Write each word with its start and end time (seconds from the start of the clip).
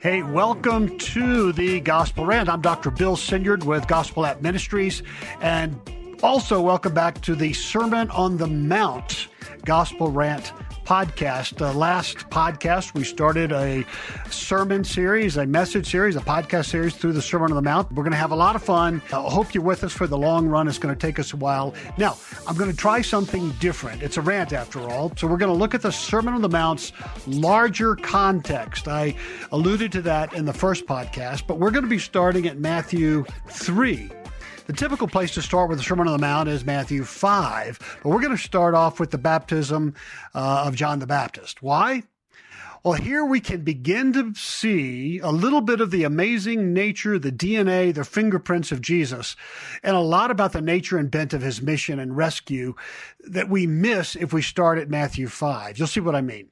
Hey, 0.00 0.22
welcome 0.22 0.96
to 0.98 1.52
the 1.52 1.80
Gospel 1.80 2.24
Rant. 2.24 2.48
I'm 2.48 2.62
Dr. 2.62 2.90
Bill 2.90 3.14
Senyard 3.14 3.64
with 3.64 3.86
Gospel 3.86 4.24
App 4.24 4.40
Ministries, 4.40 5.02
and 5.42 5.78
also 6.22 6.62
welcome 6.62 6.94
back 6.94 7.20
to 7.22 7.34
the 7.34 7.52
Sermon 7.52 8.08
on 8.10 8.38
the 8.38 8.46
Mount 8.46 9.28
Gospel 9.66 10.10
Rant 10.10 10.52
podcast. 10.92 11.58
Uh, 11.62 11.72
last 11.72 12.18
podcast, 12.28 12.92
we 12.92 13.02
started 13.02 13.50
a 13.50 13.82
sermon 14.28 14.84
series, 14.84 15.38
a 15.38 15.46
message 15.46 15.90
series, 15.90 16.16
a 16.16 16.20
podcast 16.20 16.66
series 16.66 16.94
through 16.94 17.14
the 17.14 17.22
Sermon 17.22 17.50
on 17.50 17.56
the 17.56 17.62
Mount. 17.62 17.90
We're 17.92 18.02
going 18.02 18.12
to 18.12 18.18
have 18.18 18.30
a 18.30 18.36
lot 18.36 18.56
of 18.56 18.62
fun. 18.62 19.00
I 19.10 19.16
hope 19.22 19.54
you're 19.54 19.64
with 19.64 19.84
us 19.84 19.92
for 19.94 20.06
the 20.06 20.18
long 20.18 20.48
run. 20.48 20.68
It's 20.68 20.76
going 20.76 20.94
to 20.94 21.00
take 21.00 21.18
us 21.18 21.32
a 21.32 21.38
while. 21.38 21.72
Now, 21.96 22.18
I'm 22.46 22.56
going 22.56 22.70
to 22.70 22.76
try 22.76 23.00
something 23.00 23.52
different. 23.52 24.02
It's 24.02 24.18
a 24.18 24.20
rant 24.20 24.52
after 24.52 24.80
all. 24.80 25.10
So 25.16 25.26
we're 25.26 25.38
going 25.38 25.50
to 25.50 25.58
look 25.58 25.74
at 25.74 25.80
the 25.80 25.90
Sermon 25.90 26.34
on 26.34 26.42
the 26.42 26.50
Mount's 26.50 26.92
larger 27.26 27.96
context. 27.96 28.86
I 28.86 29.14
alluded 29.50 29.92
to 29.92 30.02
that 30.02 30.34
in 30.34 30.44
the 30.44 30.52
first 30.52 30.84
podcast, 30.84 31.46
but 31.46 31.58
we're 31.58 31.70
going 31.70 31.84
to 31.84 31.90
be 31.90 31.98
starting 31.98 32.46
at 32.46 32.58
Matthew 32.58 33.24
3. 33.46 34.10
The 34.66 34.72
typical 34.72 35.08
place 35.08 35.34
to 35.34 35.42
start 35.42 35.68
with 35.68 35.78
the 35.78 35.84
Sermon 35.84 36.06
on 36.06 36.12
the 36.12 36.24
Mount 36.24 36.48
is 36.48 36.64
Matthew 36.64 37.02
5, 37.02 37.98
but 38.02 38.08
we're 38.08 38.20
going 38.20 38.36
to 38.36 38.42
start 38.42 38.74
off 38.74 39.00
with 39.00 39.10
the 39.10 39.18
baptism 39.18 39.94
uh, 40.36 40.64
of 40.66 40.76
John 40.76 41.00
the 41.00 41.06
Baptist. 41.06 41.62
Why? 41.64 42.04
Well, 42.84 42.94
here 42.94 43.24
we 43.24 43.40
can 43.40 43.62
begin 43.62 44.12
to 44.12 44.34
see 44.34 45.18
a 45.18 45.30
little 45.30 45.62
bit 45.62 45.80
of 45.80 45.90
the 45.90 46.04
amazing 46.04 46.72
nature, 46.72 47.18
the 47.18 47.32
DNA, 47.32 47.92
the 47.92 48.04
fingerprints 48.04 48.70
of 48.70 48.80
Jesus, 48.80 49.34
and 49.82 49.96
a 49.96 50.00
lot 50.00 50.30
about 50.30 50.52
the 50.52 50.60
nature 50.60 50.96
and 50.96 51.10
bent 51.10 51.32
of 51.32 51.42
his 51.42 51.60
mission 51.60 51.98
and 51.98 52.16
rescue 52.16 52.74
that 53.20 53.48
we 53.48 53.66
miss 53.66 54.14
if 54.14 54.32
we 54.32 54.42
start 54.42 54.78
at 54.78 54.88
Matthew 54.88 55.26
5. 55.26 55.76
You'll 55.76 55.88
see 55.88 56.00
what 56.00 56.14
I 56.14 56.20
mean. 56.20 56.50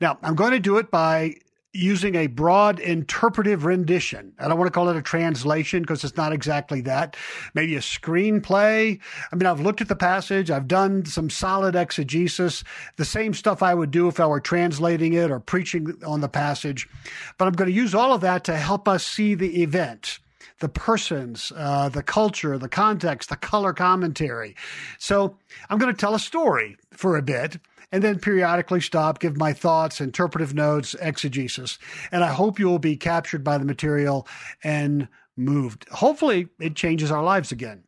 Now, 0.00 0.18
I'm 0.22 0.36
going 0.36 0.52
to 0.52 0.60
do 0.60 0.78
it 0.78 0.92
by 0.92 1.34
using 1.78 2.16
a 2.16 2.26
broad 2.26 2.80
interpretive 2.80 3.64
rendition. 3.64 4.32
I 4.38 4.48
don't 4.48 4.58
want 4.58 4.66
to 4.66 4.72
call 4.72 4.88
it 4.88 4.96
a 4.96 5.02
translation 5.02 5.82
because 5.82 6.02
it's 6.04 6.16
not 6.16 6.32
exactly 6.32 6.80
that. 6.82 7.16
Maybe 7.54 7.76
a 7.76 7.80
screenplay. 7.80 8.98
I 9.30 9.36
mean, 9.36 9.46
I've 9.46 9.60
looked 9.60 9.80
at 9.80 9.88
the 9.88 9.96
passage, 9.96 10.50
I've 10.50 10.68
done 10.68 11.04
some 11.04 11.30
solid 11.30 11.76
exegesis, 11.76 12.64
the 12.96 13.04
same 13.04 13.32
stuff 13.32 13.62
I 13.62 13.74
would 13.74 13.90
do 13.90 14.08
if 14.08 14.18
I 14.18 14.26
were 14.26 14.40
translating 14.40 15.12
it 15.12 15.30
or 15.30 15.40
preaching 15.40 15.94
on 16.04 16.20
the 16.20 16.28
passage. 16.28 16.88
But 17.38 17.46
I'm 17.46 17.54
going 17.54 17.70
to 17.70 17.76
use 17.76 17.94
all 17.94 18.12
of 18.12 18.20
that 18.22 18.44
to 18.44 18.56
help 18.56 18.88
us 18.88 19.06
see 19.06 19.34
the 19.34 19.62
event 19.62 20.18
the 20.60 20.68
persons, 20.68 21.52
uh, 21.54 21.88
the 21.88 22.02
culture, 22.02 22.58
the 22.58 22.68
context, 22.68 23.28
the 23.28 23.36
color 23.36 23.72
commentary. 23.72 24.56
So 24.98 25.36
I'm 25.70 25.78
going 25.78 25.94
to 25.94 25.98
tell 25.98 26.16
a 26.16 26.18
story 26.18 26.76
for 26.90 27.16
a 27.16 27.22
bit 27.22 27.58
and 27.92 28.02
then 28.02 28.18
periodically 28.18 28.80
stop, 28.80 29.18
give 29.18 29.36
my 29.36 29.52
thoughts, 29.52 30.00
interpretive 30.00 30.54
notes, 30.54 30.94
exegesis. 31.00 31.78
And 32.12 32.22
I 32.22 32.28
hope 32.28 32.58
you 32.58 32.66
will 32.66 32.78
be 32.78 32.96
captured 32.96 33.42
by 33.42 33.58
the 33.58 33.64
material 33.64 34.26
and 34.62 35.08
moved. 35.36 35.88
Hopefully, 35.90 36.48
it 36.60 36.76
changes 36.76 37.10
our 37.10 37.22
lives 37.22 37.52
again. 37.52 37.84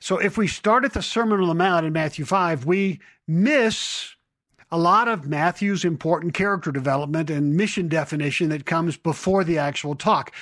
So 0.00 0.18
if 0.18 0.38
we 0.38 0.46
start 0.46 0.84
at 0.84 0.94
the 0.94 1.02
Sermon 1.02 1.40
on 1.40 1.48
the 1.48 1.54
Mount 1.54 1.84
in 1.84 1.92
Matthew 1.92 2.24
5, 2.24 2.64
we 2.64 3.00
miss 3.26 4.14
a 4.70 4.78
lot 4.78 5.08
of 5.08 5.28
Matthew's 5.28 5.84
important 5.84 6.32
character 6.32 6.70
development 6.70 7.28
and 7.28 7.56
mission 7.56 7.88
definition 7.88 8.48
that 8.50 8.66
comes 8.66 8.96
before 8.96 9.44
the 9.44 9.58
actual 9.58 9.94
talk. 9.94 10.32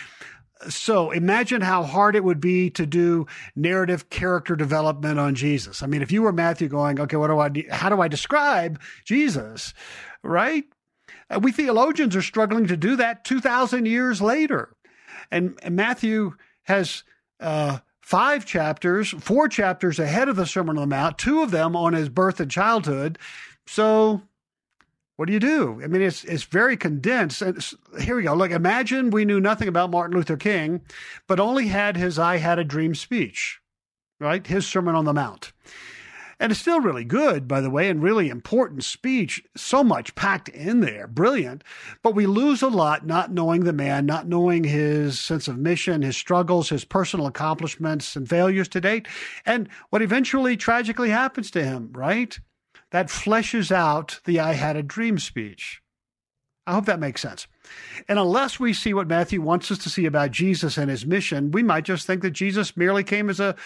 So 0.68 1.10
imagine 1.10 1.60
how 1.60 1.84
hard 1.84 2.16
it 2.16 2.24
would 2.24 2.40
be 2.40 2.70
to 2.70 2.84
do 2.84 3.26
narrative 3.54 4.10
character 4.10 4.56
development 4.56 5.18
on 5.18 5.34
Jesus. 5.34 5.82
I 5.82 5.86
mean, 5.86 6.02
if 6.02 6.10
you 6.10 6.22
were 6.22 6.32
Matthew 6.32 6.68
going, 6.68 6.98
okay, 7.00 7.16
what 7.16 7.28
do 7.28 7.38
I, 7.38 7.74
how 7.74 7.88
do 7.88 8.00
I 8.00 8.08
describe 8.08 8.80
Jesus? 9.04 9.72
Right? 10.22 10.64
Uh, 11.30 11.40
we 11.40 11.52
theologians 11.52 12.16
are 12.16 12.22
struggling 12.22 12.66
to 12.66 12.76
do 12.76 12.96
that 12.96 13.24
2,000 13.24 13.86
years 13.86 14.20
later. 14.20 14.74
And, 15.30 15.58
and 15.62 15.76
Matthew 15.76 16.34
has 16.64 17.04
uh, 17.40 17.78
five 18.00 18.44
chapters, 18.44 19.10
four 19.10 19.48
chapters 19.48 19.98
ahead 19.98 20.28
of 20.28 20.36
the 20.36 20.46
Sermon 20.46 20.76
on 20.76 20.88
the 20.88 20.96
Mount, 20.96 21.18
two 21.18 21.42
of 21.42 21.50
them 21.50 21.76
on 21.76 21.92
his 21.92 22.08
birth 22.08 22.40
and 22.40 22.50
childhood. 22.50 23.18
So 23.66 24.22
what 25.18 25.26
do 25.26 25.32
you 25.32 25.40
do? 25.40 25.80
I 25.82 25.88
mean, 25.88 26.00
it's 26.00 26.22
it's 26.22 26.44
very 26.44 26.76
condensed. 26.76 27.42
And 27.42 27.60
here 28.00 28.14
we 28.14 28.22
go. 28.22 28.34
Look, 28.34 28.52
imagine 28.52 29.10
we 29.10 29.24
knew 29.24 29.40
nothing 29.40 29.66
about 29.66 29.90
Martin 29.90 30.16
Luther 30.16 30.36
King, 30.36 30.80
but 31.26 31.40
only 31.40 31.66
had 31.66 31.96
his 31.96 32.20
"I 32.20 32.36
Had 32.36 32.60
a 32.60 32.64
Dream" 32.64 32.94
speech, 32.94 33.58
right? 34.20 34.46
His 34.46 34.64
Sermon 34.64 34.94
on 34.94 35.06
the 35.06 35.12
Mount, 35.12 35.52
and 36.38 36.52
it's 36.52 36.60
still 36.60 36.80
really 36.80 37.02
good, 37.02 37.48
by 37.48 37.60
the 37.60 37.68
way, 37.68 37.88
and 37.88 38.00
really 38.00 38.28
important 38.28 38.84
speech. 38.84 39.42
So 39.56 39.82
much 39.82 40.14
packed 40.14 40.50
in 40.50 40.82
there, 40.82 41.08
brilliant. 41.08 41.64
But 42.04 42.14
we 42.14 42.26
lose 42.26 42.62
a 42.62 42.68
lot 42.68 43.04
not 43.04 43.32
knowing 43.32 43.64
the 43.64 43.72
man, 43.72 44.06
not 44.06 44.28
knowing 44.28 44.62
his 44.62 45.18
sense 45.18 45.48
of 45.48 45.58
mission, 45.58 46.02
his 46.02 46.16
struggles, 46.16 46.68
his 46.68 46.84
personal 46.84 47.26
accomplishments 47.26 48.14
and 48.14 48.28
failures 48.28 48.68
to 48.68 48.80
date, 48.80 49.08
and 49.44 49.68
what 49.90 50.00
eventually 50.00 50.56
tragically 50.56 51.10
happens 51.10 51.50
to 51.50 51.64
him, 51.64 51.90
right? 51.92 52.38
That 52.90 53.08
fleshes 53.08 53.70
out 53.70 54.20
the 54.24 54.40
I 54.40 54.52
had 54.54 54.76
a 54.76 54.82
dream 54.82 55.18
speech. 55.18 55.82
I 56.66 56.74
hope 56.74 56.84
that 56.84 57.00
makes 57.00 57.22
sense. 57.22 57.46
And 58.08 58.18
unless 58.18 58.60
we 58.60 58.72
see 58.74 58.92
what 58.92 59.08
Matthew 59.08 59.40
wants 59.40 59.70
us 59.70 59.78
to 59.78 59.90
see 59.90 60.04
about 60.04 60.32
Jesus 60.32 60.76
and 60.76 60.90
his 60.90 61.06
mission, 61.06 61.50
we 61.50 61.62
might 61.62 61.84
just 61.84 62.06
think 62.06 62.22
that 62.22 62.32
Jesus 62.32 62.76
merely 62.76 63.02
came 63.02 63.30
as 63.30 63.40
a 63.40 63.56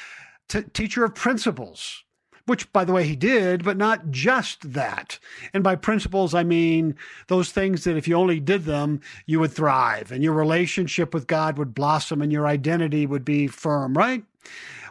t- 0.49 0.63
teacher 0.73 1.05
of 1.05 1.15
principles, 1.15 2.05
which, 2.47 2.73
by 2.73 2.85
the 2.85 2.93
way, 2.93 3.05
he 3.05 3.17
did, 3.17 3.65
but 3.65 3.77
not 3.77 4.11
just 4.11 4.73
that. 4.73 5.19
And 5.53 5.65
by 5.65 5.75
principles, 5.75 6.33
I 6.33 6.45
mean 6.45 6.95
those 7.27 7.51
things 7.51 7.83
that 7.85 7.97
if 7.97 8.07
you 8.07 8.15
only 8.15 8.39
did 8.39 8.65
them, 8.65 9.01
you 9.27 9.41
would 9.41 9.53
thrive 9.53 10.13
and 10.13 10.23
your 10.23 10.35
relationship 10.35 11.13
with 11.13 11.27
God 11.27 11.59
would 11.59 11.75
blossom 11.75 12.23
and 12.23 12.33
your 12.33 12.47
identity 12.47 13.07
would 13.07 13.25
be 13.25 13.49
firm, 13.49 13.95
right? 13.95 14.25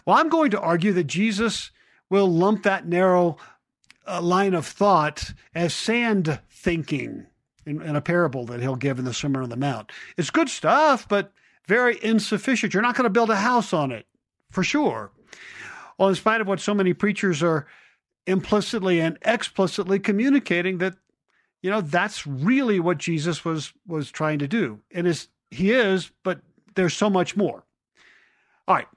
Well, 0.05 0.17
I'm 0.17 0.29
going 0.29 0.51
to 0.51 0.59
argue 0.59 0.91
that 0.93 1.05
Jesus 1.05 1.71
will 2.09 2.27
lump 2.29 2.63
that 2.63 2.87
narrow 2.87 3.37
a 4.05 4.21
line 4.21 4.53
of 4.53 4.65
thought 4.65 5.33
as 5.53 5.73
sand 5.73 6.39
thinking 6.49 7.27
in, 7.65 7.81
in, 7.81 7.95
a 7.95 8.01
parable 8.01 8.45
that 8.45 8.61
he'll 8.61 8.75
give 8.75 8.99
in 8.99 9.05
the 9.05 9.13
Sermon 9.13 9.43
on 9.43 9.49
the 9.49 9.57
Mount. 9.57 9.91
It's 10.17 10.29
good 10.29 10.49
stuff, 10.49 11.07
but 11.07 11.31
very 11.67 11.99
insufficient. 12.03 12.73
You're 12.73 12.83
not 12.83 12.95
going 12.95 13.05
to 13.05 13.09
build 13.09 13.29
a 13.29 13.35
house 13.35 13.73
on 13.73 13.91
it, 13.91 14.05
for 14.49 14.63
sure. 14.63 15.11
Well, 15.97 16.09
in 16.09 16.15
spite 16.15 16.41
of 16.41 16.47
what 16.47 16.59
so 16.59 16.73
many 16.73 16.93
preachers 16.93 17.43
are 17.43 17.67
implicitly 18.25 18.99
and 18.99 19.17
explicitly 19.21 19.99
communicating 19.99 20.79
that, 20.79 20.95
you 21.61 21.69
know, 21.69 21.81
that's 21.81 22.25
really 22.25 22.79
what 22.79 22.97
Jesus 22.97 23.45
was 23.45 23.73
was 23.85 24.11
trying 24.11 24.39
to 24.39 24.47
do. 24.47 24.79
And 24.91 25.05
is 25.07 25.27
he 25.51 25.71
is, 25.71 26.11
but 26.23 26.41
there's 26.75 26.95
so 26.95 27.09
much 27.09 27.35
more. 27.35 27.63
All 28.67 28.75
right. 28.75 28.87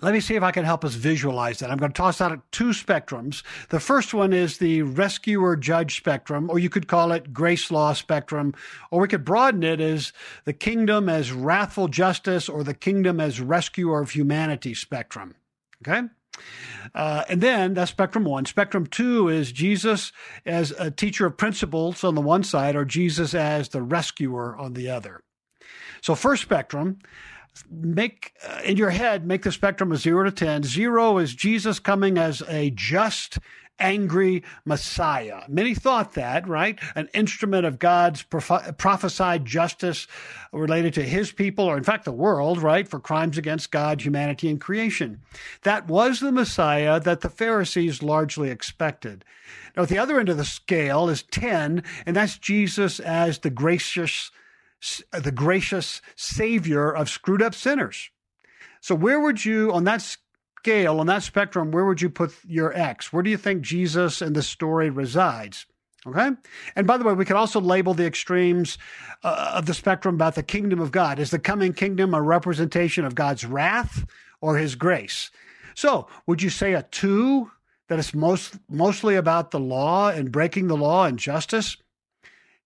Let 0.00 0.14
me 0.14 0.20
see 0.20 0.34
if 0.34 0.42
I 0.42 0.52
can 0.52 0.64
help 0.64 0.84
us 0.84 0.94
visualize 0.94 1.58
that. 1.58 1.70
I'm 1.70 1.76
going 1.76 1.92
to 1.92 1.96
toss 1.96 2.20
out 2.20 2.40
two 2.50 2.70
spectrums. 2.70 3.42
The 3.68 3.78
first 3.78 4.14
one 4.14 4.32
is 4.32 4.56
the 4.56 4.82
rescuer 4.82 5.54
judge 5.54 5.96
spectrum, 5.96 6.48
or 6.50 6.58
you 6.58 6.70
could 6.70 6.88
call 6.88 7.12
it 7.12 7.32
grace 7.32 7.70
law 7.70 7.92
spectrum, 7.92 8.54
or 8.90 9.00
we 9.00 9.08
could 9.08 9.24
broaden 9.24 9.62
it 9.62 9.80
as 9.80 10.12
the 10.44 10.54
kingdom 10.54 11.08
as 11.08 11.30
wrathful 11.30 11.88
justice 11.88 12.48
or 12.48 12.64
the 12.64 12.74
kingdom 12.74 13.20
as 13.20 13.40
rescuer 13.40 14.00
of 14.00 14.10
humanity 14.10 14.74
spectrum. 14.74 15.34
Okay? 15.82 16.08
Uh, 16.94 17.24
and 17.28 17.40
then 17.40 17.74
that's 17.74 17.90
spectrum 17.90 18.24
one. 18.24 18.46
Spectrum 18.46 18.86
two 18.86 19.28
is 19.28 19.52
Jesus 19.52 20.10
as 20.46 20.70
a 20.72 20.90
teacher 20.90 21.26
of 21.26 21.36
principles 21.36 22.02
on 22.02 22.14
the 22.14 22.20
one 22.20 22.42
side, 22.42 22.74
or 22.74 22.84
Jesus 22.84 23.34
as 23.34 23.68
the 23.68 23.82
rescuer 23.82 24.56
on 24.56 24.72
the 24.72 24.88
other. 24.88 25.22
So, 26.00 26.14
first 26.14 26.42
spectrum, 26.42 26.98
make 27.70 28.32
uh, 28.48 28.60
in 28.64 28.76
your 28.76 28.90
head 28.90 29.26
make 29.26 29.42
the 29.42 29.52
spectrum 29.52 29.92
of 29.92 29.98
0 29.98 30.24
to 30.24 30.30
10 30.30 30.62
0 30.62 31.18
is 31.18 31.34
jesus 31.34 31.78
coming 31.78 32.16
as 32.16 32.42
a 32.48 32.70
just 32.70 33.38
angry 33.78 34.42
messiah. 34.64 35.42
Many 35.48 35.74
thought 35.74 36.14
that 36.14 36.46
right? 36.46 36.78
An 36.94 37.08
instrument 37.14 37.66
of 37.66 37.78
god's 37.78 38.22
prophesied 38.22 39.44
justice 39.44 40.06
related 40.52 40.94
to 40.94 41.02
his 41.02 41.32
people 41.32 41.64
or 41.64 41.76
in 41.76 41.84
fact 41.84 42.04
the 42.04 42.12
world 42.12 42.62
right 42.62 42.86
for 42.86 43.00
crimes 43.00 43.36
against 43.38 43.72
god 43.72 44.00
humanity 44.00 44.48
and 44.48 44.60
creation. 44.60 45.20
That 45.62 45.88
was 45.88 46.20
the 46.20 46.32
messiah 46.32 47.00
that 47.00 47.20
the 47.20 47.30
pharisees 47.30 48.02
largely 48.02 48.50
expected. 48.50 49.24
Now 49.76 49.82
at 49.82 49.88
the 49.88 49.98
other 49.98 50.20
end 50.20 50.28
of 50.28 50.36
the 50.36 50.44
scale 50.44 51.08
is 51.08 51.22
10 51.24 51.82
and 52.06 52.16
that's 52.16 52.38
jesus 52.38 53.00
as 53.00 53.38
the 53.40 53.50
gracious 53.50 54.30
the 55.12 55.32
gracious 55.32 56.00
Savior 56.16 56.90
of 56.94 57.08
screwed 57.08 57.42
up 57.42 57.54
sinners. 57.54 58.10
So, 58.80 58.94
where 58.94 59.20
would 59.20 59.44
you, 59.44 59.72
on 59.72 59.84
that 59.84 60.02
scale, 60.58 61.00
on 61.00 61.06
that 61.06 61.22
spectrum, 61.22 61.70
where 61.70 61.84
would 61.84 62.02
you 62.02 62.10
put 62.10 62.34
your 62.44 62.72
X? 62.72 63.12
Where 63.12 63.22
do 63.22 63.30
you 63.30 63.36
think 63.36 63.62
Jesus 63.62 64.20
in 64.20 64.32
the 64.32 64.42
story 64.42 64.90
resides? 64.90 65.66
Okay. 66.04 66.30
And 66.74 66.86
by 66.86 66.96
the 66.96 67.04
way, 67.04 67.12
we 67.12 67.24
could 67.24 67.36
also 67.36 67.60
label 67.60 67.94
the 67.94 68.06
extremes 68.06 68.76
uh, 69.22 69.52
of 69.54 69.66
the 69.66 69.74
spectrum 69.74 70.16
about 70.16 70.34
the 70.34 70.42
kingdom 70.42 70.80
of 70.80 70.90
God. 70.90 71.20
Is 71.20 71.30
the 71.30 71.38
coming 71.38 71.72
kingdom 71.72 72.12
a 72.12 72.20
representation 72.20 73.04
of 73.04 73.14
God's 73.14 73.44
wrath 73.44 74.04
or 74.40 74.56
his 74.56 74.74
grace? 74.74 75.30
So, 75.74 76.08
would 76.26 76.42
you 76.42 76.50
say 76.50 76.72
a 76.74 76.82
two 76.82 77.52
that 77.88 78.00
is 78.00 78.14
most, 78.14 78.58
mostly 78.68 79.14
about 79.14 79.52
the 79.52 79.60
law 79.60 80.08
and 80.08 80.32
breaking 80.32 80.66
the 80.66 80.76
law 80.76 81.04
and 81.04 81.18
justice? 81.18 81.76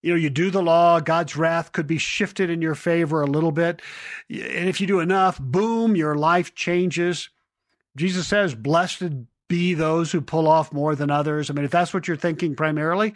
You 0.07 0.13
know, 0.13 0.19
you 0.19 0.31
do 0.31 0.53
the 0.53 0.63
law, 0.63 1.01
God's 1.01 1.37
wrath 1.37 1.73
could 1.73 1.89
be 1.89 1.99
shifted 1.99 2.49
in 2.49 2.63
your 2.63 2.77
favor 2.77 3.23
a 3.23 3.27
little 3.27 3.51
bit. 3.51 3.83
And 4.31 4.69
if 4.69 4.81
you 4.81 4.87
do 4.87 5.01
enough, 5.01 5.37
boom, 5.41 5.97
your 5.97 6.15
life 6.15 6.55
changes. 6.55 7.29
Jesus 7.97 8.29
says, 8.29 8.55
Blessed 8.55 9.03
be 9.49 9.75
those 9.75 10.13
who 10.13 10.21
pull 10.21 10.47
off 10.47 10.73
more 10.73 10.95
than 10.95 11.11
others. 11.11 11.51
I 11.51 11.55
mean, 11.55 11.65
if 11.65 11.73
that's 11.73 11.93
what 11.93 12.07
you're 12.07 12.17
thinking 12.17 12.55
primarily, 12.55 13.15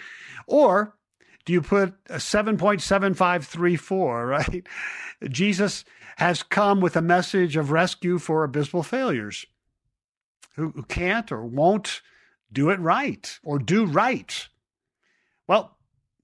or 0.49 0.97
do 1.45 1.53
you 1.53 1.63
put 1.63 1.95
a 2.09 2.17
7.7534, 2.17 4.29
right? 4.29 4.67
Jesus 5.31 5.85
has 6.17 6.43
come 6.43 6.81
with 6.81 6.97
a 6.97 7.03
message 7.03 7.57
of 7.57 7.71
rescue 7.71 8.19
for 8.19 8.43
abysmal 8.43 8.83
failures 8.83 9.47
who, 10.57 10.71
who 10.71 10.83
can't 10.83 11.31
or 11.31 11.45
won't 11.45 12.01
do 12.53 12.71
it 12.71 12.81
right 12.81 13.39
or 13.45 13.61
do 13.61 13.87
right. 13.87 14.49
Well, 15.47 15.77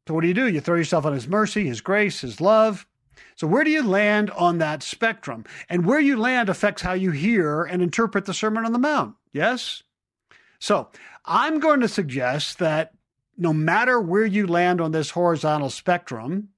so 0.07 0.15
what 0.15 0.21
do 0.23 0.29
you 0.29 0.35
do? 0.35 0.49
You 0.49 0.61
throw 0.61 0.77
yourself 0.77 1.05
on 1.05 1.13
his 1.13 1.27
mercy, 1.27 1.67
his 1.67 1.81
grace, 1.81 2.21
his 2.21 2.41
love. 2.41 2.87
So 3.35 3.47
where 3.47 3.65
do 3.65 3.71
you 3.71 3.83
land 3.83 4.31
on 4.31 4.59
that 4.59 4.83
spectrum? 4.83 5.45
And 5.69 5.85
where 5.85 6.01
you 6.01 6.17
land 6.17 6.49
affects 6.49 6.83
how 6.83 6.93
you 6.93 7.11
hear 7.11 7.65
and 7.65 7.83
interpret 7.83 8.25
the 8.25 8.35
Sermon 8.35 8.65
on 8.65 8.73
the 8.73 8.79
Mount. 8.79 9.15
Yes? 9.33 9.83
So 10.59 10.89
I'm 11.25 11.59
going 11.59 11.81
to 11.81 11.89
suggest 11.89 12.59
that 12.61 12.93
no 13.37 13.53
matter 13.53 14.01
where 14.01 14.25
you 14.25 14.47
land 14.47 14.81
on 14.81 14.93
this 14.93 15.11
horizontal 15.11 15.71
spectrum, 15.71 16.49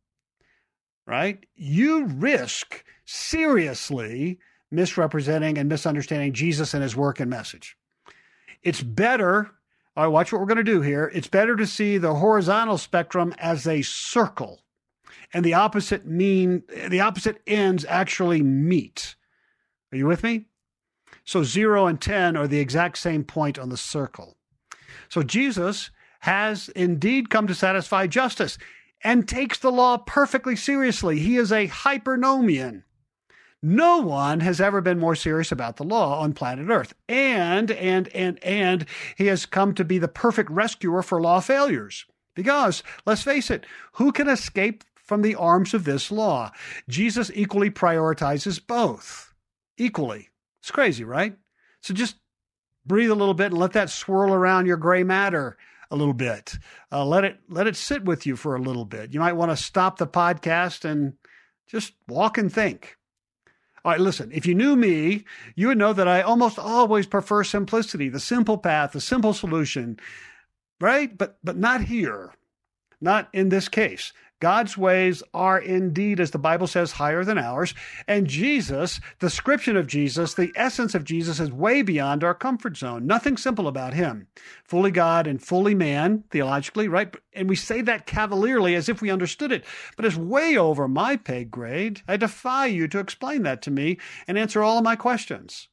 right, 1.06 1.44
you 1.56 2.04
risk 2.06 2.84
seriously 3.04 4.38
misrepresenting 4.70 5.58
and 5.58 5.68
misunderstanding 5.68 6.32
Jesus 6.32 6.74
and 6.74 6.82
his 6.82 6.94
work 6.94 7.18
and 7.18 7.30
message. 7.30 7.76
It's 8.62 8.82
better 8.82 9.50
all 9.98 10.04
right, 10.04 10.12
watch 10.12 10.30
what 10.30 10.40
we're 10.40 10.46
going 10.46 10.58
to 10.58 10.62
do 10.62 10.80
here. 10.80 11.10
It's 11.12 11.26
better 11.26 11.56
to 11.56 11.66
see 11.66 11.98
the 11.98 12.14
horizontal 12.14 12.78
spectrum 12.78 13.34
as 13.36 13.66
a 13.66 13.82
circle, 13.82 14.60
and 15.34 15.44
the 15.44 15.54
opposite 15.54 16.06
mean 16.06 16.62
the 16.88 17.00
opposite 17.00 17.42
ends 17.48 17.84
actually 17.88 18.40
meet. 18.40 19.16
Are 19.90 19.98
you 19.98 20.06
with 20.06 20.22
me? 20.22 20.44
So 21.24 21.42
zero 21.42 21.88
and 21.88 22.00
ten 22.00 22.36
are 22.36 22.46
the 22.46 22.60
exact 22.60 22.98
same 22.98 23.24
point 23.24 23.58
on 23.58 23.70
the 23.70 23.76
circle. 23.76 24.36
So 25.08 25.24
Jesus 25.24 25.90
has 26.20 26.68
indeed 26.76 27.28
come 27.28 27.48
to 27.48 27.54
satisfy 27.54 28.06
justice 28.06 28.56
and 29.02 29.26
takes 29.26 29.58
the 29.58 29.72
law 29.72 29.96
perfectly 29.98 30.54
seriously. 30.54 31.18
He 31.18 31.36
is 31.36 31.50
a 31.50 31.66
hypernomian. 31.66 32.84
No 33.62 33.98
one 33.98 34.40
has 34.40 34.60
ever 34.60 34.80
been 34.80 35.00
more 35.00 35.16
serious 35.16 35.50
about 35.50 35.76
the 35.76 35.84
law 35.84 36.20
on 36.20 36.32
planet 36.32 36.68
Earth. 36.70 36.94
And, 37.08 37.70
and, 37.72 38.08
and, 38.08 38.42
and 38.44 38.86
he 39.16 39.26
has 39.26 39.46
come 39.46 39.74
to 39.74 39.84
be 39.84 39.98
the 39.98 40.08
perfect 40.08 40.50
rescuer 40.50 41.02
for 41.02 41.20
law 41.20 41.40
failures. 41.40 42.06
Because, 42.34 42.84
let's 43.04 43.22
face 43.22 43.50
it, 43.50 43.66
who 43.94 44.12
can 44.12 44.28
escape 44.28 44.84
from 44.94 45.22
the 45.22 45.34
arms 45.34 45.74
of 45.74 45.84
this 45.84 46.12
law? 46.12 46.52
Jesus 46.88 47.32
equally 47.34 47.70
prioritizes 47.70 48.64
both. 48.64 49.34
Equally. 49.76 50.28
It's 50.62 50.70
crazy, 50.70 51.02
right? 51.02 51.36
So 51.80 51.94
just 51.94 52.16
breathe 52.86 53.10
a 53.10 53.16
little 53.16 53.34
bit 53.34 53.46
and 53.46 53.58
let 53.58 53.72
that 53.72 53.90
swirl 53.90 54.32
around 54.32 54.66
your 54.66 54.76
gray 54.76 55.02
matter 55.02 55.56
a 55.90 55.96
little 55.96 56.14
bit. 56.14 56.54
Uh, 56.92 57.04
let 57.04 57.24
it 57.24 57.38
let 57.48 57.66
it 57.66 57.74
sit 57.74 58.04
with 58.04 58.26
you 58.26 58.36
for 58.36 58.54
a 58.54 58.60
little 58.60 58.84
bit. 58.84 59.14
You 59.14 59.20
might 59.20 59.32
want 59.32 59.50
to 59.50 59.56
stop 59.56 59.96
the 59.96 60.06
podcast 60.06 60.84
and 60.84 61.14
just 61.66 61.94
walk 62.06 62.38
and 62.38 62.52
think. 62.52 62.97
All 63.84 63.92
right, 63.92 64.00
listen, 64.00 64.30
if 64.32 64.46
you 64.46 64.54
knew 64.54 64.76
me, 64.76 65.24
you 65.54 65.68
would 65.68 65.78
know 65.78 65.92
that 65.92 66.08
I 66.08 66.22
almost 66.22 66.58
always 66.58 67.06
prefer 67.06 67.44
simplicity, 67.44 68.08
the 68.08 68.20
simple 68.20 68.58
path, 68.58 68.92
the 68.92 69.00
simple 69.00 69.32
solution, 69.32 69.98
right? 70.80 71.16
But 71.16 71.38
but 71.42 71.56
not 71.56 71.82
here. 71.82 72.32
Not 73.00 73.28
in 73.32 73.48
this 73.48 73.68
case. 73.68 74.12
God's 74.40 74.78
ways 74.78 75.22
are 75.34 75.58
indeed, 75.58 76.20
as 76.20 76.30
the 76.30 76.38
Bible 76.38 76.66
says, 76.66 76.92
higher 76.92 77.24
than 77.24 77.38
ours. 77.38 77.74
And 78.06 78.26
Jesus, 78.26 79.00
the 79.18 79.26
description 79.26 79.76
of 79.76 79.86
Jesus, 79.86 80.34
the 80.34 80.52
essence 80.54 80.94
of 80.94 81.04
Jesus 81.04 81.40
is 81.40 81.50
way 81.50 81.82
beyond 81.82 82.22
our 82.22 82.34
comfort 82.34 82.76
zone. 82.76 83.06
Nothing 83.06 83.36
simple 83.36 83.66
about 83.66 83.94
him. 83.94 84.28
Fully 84.64 84.90
God 84.92 85.26
and 85.26 85.42
fully 85.42 85.74
man, 85.74 86.24
theologically, 86.30 86.86
right? 86.86 87.14
And 87.32 87.48
we 87.48 87.56
say 87.56 87.82
that 87.82 88.06
cavalierly 88.06 88.74
as 88.74 88.88
if 88.88 89.02
we 89.02 89.10
understood 89.10 89.50
it, 89.50 89.64
but 89.96 90.04
it's 90.04 90.16
way 90.16 90.56
over 90.56 90.86
my 90.86 91.16
pay 91.16 91.44
grade. 91.44 92.02
I 92.06 92.16
defy 92.16 92.66
you 92.66 92.86
to 92.88 93.00
explain 93.00 93.42
that 93.42 93.62
to 93.62 93.70
me 93.70 93.98
and 94.26 94.38
answer 94.38 94.62
all 94.62 94.78
of 94.78 94.84
my 94.84 94.96
questions. 94.96 95.68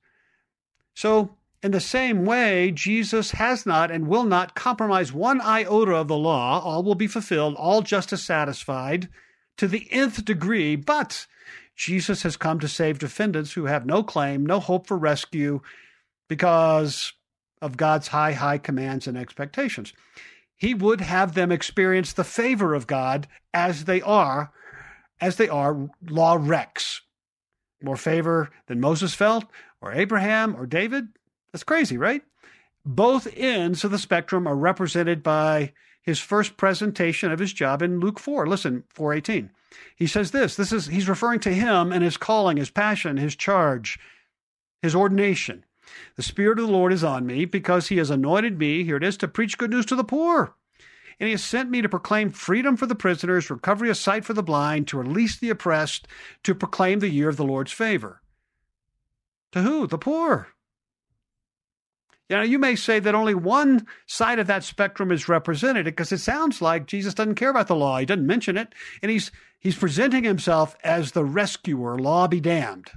So 0.95 1.37
in 1.63 1.71
the 1.71 1.79
same 1.79 2.25
way, 2.25 2.71
Jesus 2.71 3.31
has 3.31 3.65
not 3.65 3.89
and 3.89 4.07
will 4.07 4.25
not 4.25 4.55
compromise 4.55 5.11
one 5.11 5.41
iota 5.41 5.95
of 5.95 6.07
the 6.07 6.17
law. 6.17 6.61
All 6.61 6.83
will 6.83 6.95
be 6.95 7.07
fulfilled, 7.07 7.55
all 7.55 7.81
justice 7.81 8.23
satisfied 8.23 9.09
to 9.57 9.67
the 9.67 9.87
nth 9.91 10.23
degree. 10.25 10.75
But 10.75 11.25
Jesus 11.75 12.23
has 12.23 12.37
come 12.37 12.59
to 12.59 12.67
save 12.67 12.99
defendants 12.99 13.53
who 13.53 13.65
have 13.65 13.85
no 13.85 14.03
claim, 14.03 14.45
no 14.45 14.59
hope 14.59 14.87
for 14.87 14.97
rescue 14.97 15.61
because 16.27 17.13
of 17.61 17.77
God's 17.77 18.09
high, 18.09 18.33
high 18.33 18.57
commands 18.57 19.07
and 19.07 19.17
expectations. 19.17 19.93
He 20.55 20.73
would 20.73 21.01
have 21.01 21.33
them 21.33 21.51
experience 21.51 22.13
the 22.13 22.23
favor 22.23 22.73
of 22.73 22.87
God 22.87 23.27
as 23.53 23.85
they 23.85 24.01
are, 24.01 24.51
as 25.19 25.35
they 25.37 25.49
are 25.49 25.89
law 26.07 26.37
wrecks. 26.39 27.01
More 27.81 27.97
favor 27.97 28.51
than 28.67 28.79
Moses 28.79 29.13
felt, 29.13 29.45
or 29.81 29.91
Abraham, 29.91 30.55
or 30.55 30.65
David? 30.65 31.07
That's 31.55 31.63
crazy, 31.63 31.97
right? 31.97 32.21
Both 32.85 33.33
ends 33.33 33.85
of 33.85 33.91
the 33.91 33.97
spectrum 33.97 34.45
are 34.45 34.57
represented 34.57 35.23
by 35.23 35.71
his 36.01 36.19
first 36.19 36.57
presentation 36.57 37.31
of 37.31 37.39
his 37.39 37.53
job 37.53 37.81
in 37.81 38.01
Luke 38.01 38.19
4. 38.19 38.45
Listen, 38.45 38.83
418. 38.89 39.51
He 39.95 40.05
says 40.05 40.31
this. 40.31 40.57
This 40.57 40.73
is 40.73 40.87
he's 40.87 41.07
referring 41.07 41.39
to 41.39 41.53
him 41.53 41.93
and 41.93 42.03
his 42.03 42.17
calling, 42.17 42.57
his 42.57 42.69
passion, 42.69 43.15
his 43.15 43.37
charge, 43.37 43.97
his 44.81 44.93
ordination. 44.93 45.63
The 46.17 46.23
Spirit 46.23 46.59
of 46.59 46.65
the 46.67 46.73
Lord 46.73 46.91
is 46.91 47.05
on 47.05 47.25
me 47.25 47.45
because 47.45 47.87
he 47.87 47.99
has 47.99 48.09
anointed 48.09 48.59
me, 48.59 48.83
here 48.83 48.97
it 48.97 49.03
is, 49.05 49.15
to 49.19 49.27
preach 49.29 49.57
good 49.57 49.71
news 49.71 49.85
to 49.85 49.95
the 49.95 50.03
poor. 50.03 50.55
And 51.21 51.27
he 51.27 51.31
has 51.31 51.41
sent 51.41 51.69
me 51.69 51.81
to 51.81 51.87
proclaim 51.87 52.31
freedom 52.31 52.75
for 52.75 52.85
the 52.85 52.95
prisoners, 52.95 53.49
recovery 53.49 53.89
of 53.89 53.95
sight 53.95 54.25
for 54.25 54.33
the 54.33 54.43
blind, 54.43 54.89
to 54.89 54.97
release 54.97 55.39
the 55.39 55.51
oppressed, 55.51 56.05
to 56.43 56.53
proclaim 56.53 56.99
the 56.99 57.07
year 57.07 57.29
of 57.29 57.37
the 57.37 57.45
Lord's 57.45 57.71
favor. 57.71 58.21
To 59.53 59.61
who? 59.61 59.87
The 59.87 59.97
poor. 59.97 60.49
You 62.29 62.37
know, 62.37 62.43
you 62.43 62.57
may 62.57 62.75
say 62.75 62.99
that 62.99 63.13
only 63.13 63.35
one 63.35 63.85
side 64.07 64.39
of 64.39 64.47
that 64.47 64.63
spectrum 64.63 65.11
is 65.11 65.29
represented 65.29 65.85
because 65.85 66.11
it 66.11 66.17
sounds 66.17 66.61
like 66.61 66.87
Jesus 66.87 67.13
doesn't 67.13 67.35
care 67.35 67.51
about 67.51 67.67
the 67.67 67.75
law. 67.75 67.99
He 67.99 68.05
doesn't 68.05 68.25
mention 68.25 68.57
it, 68.57 68.73
and 69.01 69.11
he's 69.11 69.31
he's 69.59 69.75
presenting 69.75 70.23
himself 70.23 70.75
as 70.83 71.11
the 71.11 71.23
rescuer. 71.23 71.97
Law 71.97 72.27
be 72.27 72.39
damned. 72.39 72.89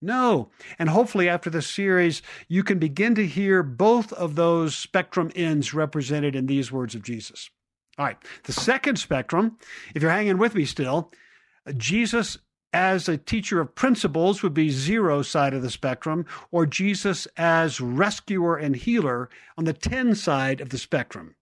No. 0.00 0.50
And 0.78 0.88
hopefully, 0.88 1.28
after 1.28 1.50
this 1.50 1.66
series, 1.66 2.22
you 2.48 2.62
can 2.62 2.78
begin 2.78 3.14
to 3.16 3.26
hear 3.26 3.62
both 3.62 4.12
of 4.12 4.36
those 4.36 4.76
spectrum 4.76 5.32
ends 5.34 5.74
represented 5.74 6.36
in 6.36 6.46
these 6.46 6.70
words 6.70 6.94
of 6.94 7.02
Jesus. 7.02 7.50
All 7.98 8.04
right. 8.04 8.18
The 8.44 8.52
second 8.52 8.98
spectrum, 8.98 9.56
if 9.94 10.02
you're 10.02 10.10
hanging 10.10 10.38
with 10.38 10.54
me 10.54 10.64
still, 10.64 11.10
Jesus 11.76 12.38
as 12.76 13.08
a 13.08 13.16
teacher 13.16 13.58
of 13.58 13.74
principles 13.74 14.42
would 14.42 14.52
be 14.52 14.68
zero 14.68 15.22
side 15.22 15.54
of 15.54 15.62
the 15.62 15.70
spectrum, 15.70 16.26
or 16.50 16.66
Jesus 16.66 17.26
as 17.38 17.80
rescuer 17.80 18.58
and 18.58 18.76
healer 18.76 19.30
on 19.56 19.64
the 19.64 19.72
10 19.72 20.14
side 20.14 20.60
of 20.60 20.68
the 20.68 20.76
spectrum. 20.76 21.36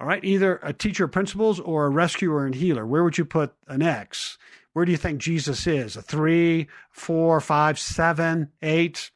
All 0.00 0.08
right, 0.08 0.24
either 0.24 0.58
a 0.64 0.72
teacher 0.72 1.04
of 1.04 1.12
principles 1.12 1.60
or 1.60 1.86
a 1.86 1.90
rescuer 1.90 2.44
and 2.44 2.56
healer. 2.56 2.84
Where 2.84 3.04
would 3.04 3.18
you 3.18 3.24
put 3.24 3.54
an 3.68 3.82
X? 3.82 4.36
Where 4.72 4.84
do 4.84 4.90
you 4.90 4.98
think 4.98 5.20
Jesus 5.20 5.64
is? 5.68 5.94
A 5.94 6.02
three, 6.02 6.66
four, 6.90 7.40
five, 7.40 7.78
seven, 7.78 8.50
eight? 8.60 9.12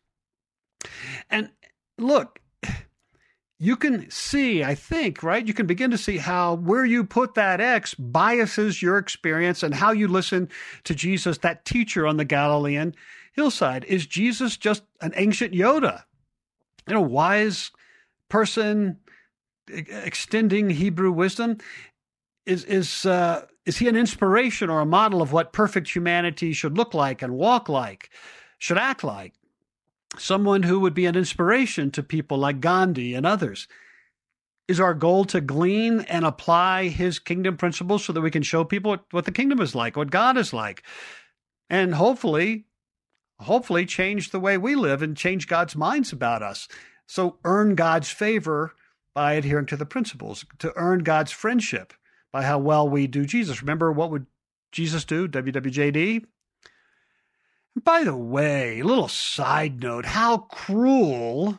And 1.28 1.50
look, 1.99 2.38
you 3.62 3.76
can 3.76 4.11
see, 4.11 4.64
I 4.64 4.75
think, 4.75 5.23
right? 5.23 5.47
You 5.47 5.54
can 5.54 5.69
begin 5.69 5.92
to 5.92 5.97
see 5.99 6.19
how 6.19 6.54
where 6.54 6.85
you 6.85 7.04
put 7.04 7.35
that 7.35 7.61
X 7.61 7.95
biases 7.95 8.83
your 8.83 8.99
experience 8.99 9.62
and 9.62 9.73
how 9.73 9.92
you 9.92 10.09
listen 10.09 10.49
to 10.83 10.97
Jesus, 10.97 11.38
that 11.38 11.64
teacher 11.64 12.04
on 12.04 12.16
the 12.16 12.25
Galilean 12.25 12.92
hillside. 13.35 13.85
Is 13.85 14.04
Jesus 14.04 14.57
just 14.57 14.83
an 15.00 15.12
ancient 15.14 15.54
Yoda? 15.54 16.02
You 16.88 16.95
know, 16.95 17.02
wise 17.02 17.71
person 18.28 18.99
extending 19.69 20.71
Hebrew 20.71 21.12
wisdom? 21.12 21.59
Is 22.45 22.64
is 22.64 23.07
uh, 23.07 23.47
is 23.64 23.78
he 23.78 23.87
an 23.87 23.95
inspiration 23.95 24.71
or 24.71 24.81
a 24.81 24.87
model 24.87 25.23
of 25.23 25.33
what 25.33 25.52
perfect 25.52 25.95
humanity 25.95 26.52
should 26.52 26.76
look 26.76 26.95
like 26.95 27.23
and 27.23 27.35
walk 27.35 27.69
like, 27.69 28.11
should 28.59 28.76
act 28.76 29.04
like? 29.04 29.35
Someone 30.19 30.64
who 30.64 30.81
would 30.81 30.95
be 30.95 31.07
an 31.07 31.16
inspiration 31.16 31.90
to 31.92 32.02
people 32.02 32.38
like 32.38 32.61
Gandhi 32.61 33.14
and 33.14 33.26
others. 33.26 33.69
Is 34.69 34.78
our 34.81 34.95
goal 34.95 35.25
to 35.26 35.40
glean 35.40 36.00
and 36.02 36.25
apply 36.25 36.88
his 36.88 37.19
kingdom 37.19 37.57
principles 37.57 38.04
so 38.04 38.12
that 38.12 38.21
we 38.21 38.31
can 38.31 38.42
show 38.42 38.64
people 38.64 38.92
what, 38.92 39.04
what 39.11 39.25
the 39.25 39.33
kingdom 39.33 39.61
is 39.61 39.75
like, 39.75 39.97
what 39.97 40.11
God 40.11 40.38
is 40.38 40.52
like, 40.52 40.83
and 41.69 41.95
hopefully, 41.95 42.66
hopefully 43.40 43.85
change 43.85 44.31
the 44.31 44.40
way 44.40 44.57
we 44.57 44.75
live 44.75 45.02
and 45.02 45.16
change 45.16 45.49
God's 45.49 45.75
minds 45.75 46.12
about 46.12 46.42
us. 46.42 46.69
So 47.07 47.38
earn 47.45 47.75
God's 47.75 48.09
favor 48.09 48.75
by 49.14 49.35
adhering 49.35 49.66
to 49.66 49.76
the 49.76 49.85
principles, 49.85 50.47
to 50.59 50.73
earn 50.76 51.00
God's 51.00 51.33
friendship 51.33 51.92
by 52.33 52.42
how 52.42 52.59
well 52.59 52.88
we 52.88 53.07
do 53.07 53.26
Jesus. 53.26 53.62
Remember 53.62 53.92
what 53.92 54.11
would 54.11 54.26
Jesus 54.71 55.04
do? 55.04 55.28
WWJD? 55.28 56.25
By 57.81 58.05
the 58.05 58.17
way, 58.17 58.83
little 58.83 59.09
side 59.09 59.83
note, 59.83 60.05
how 60.05 60.38
cruel 60.38 61.59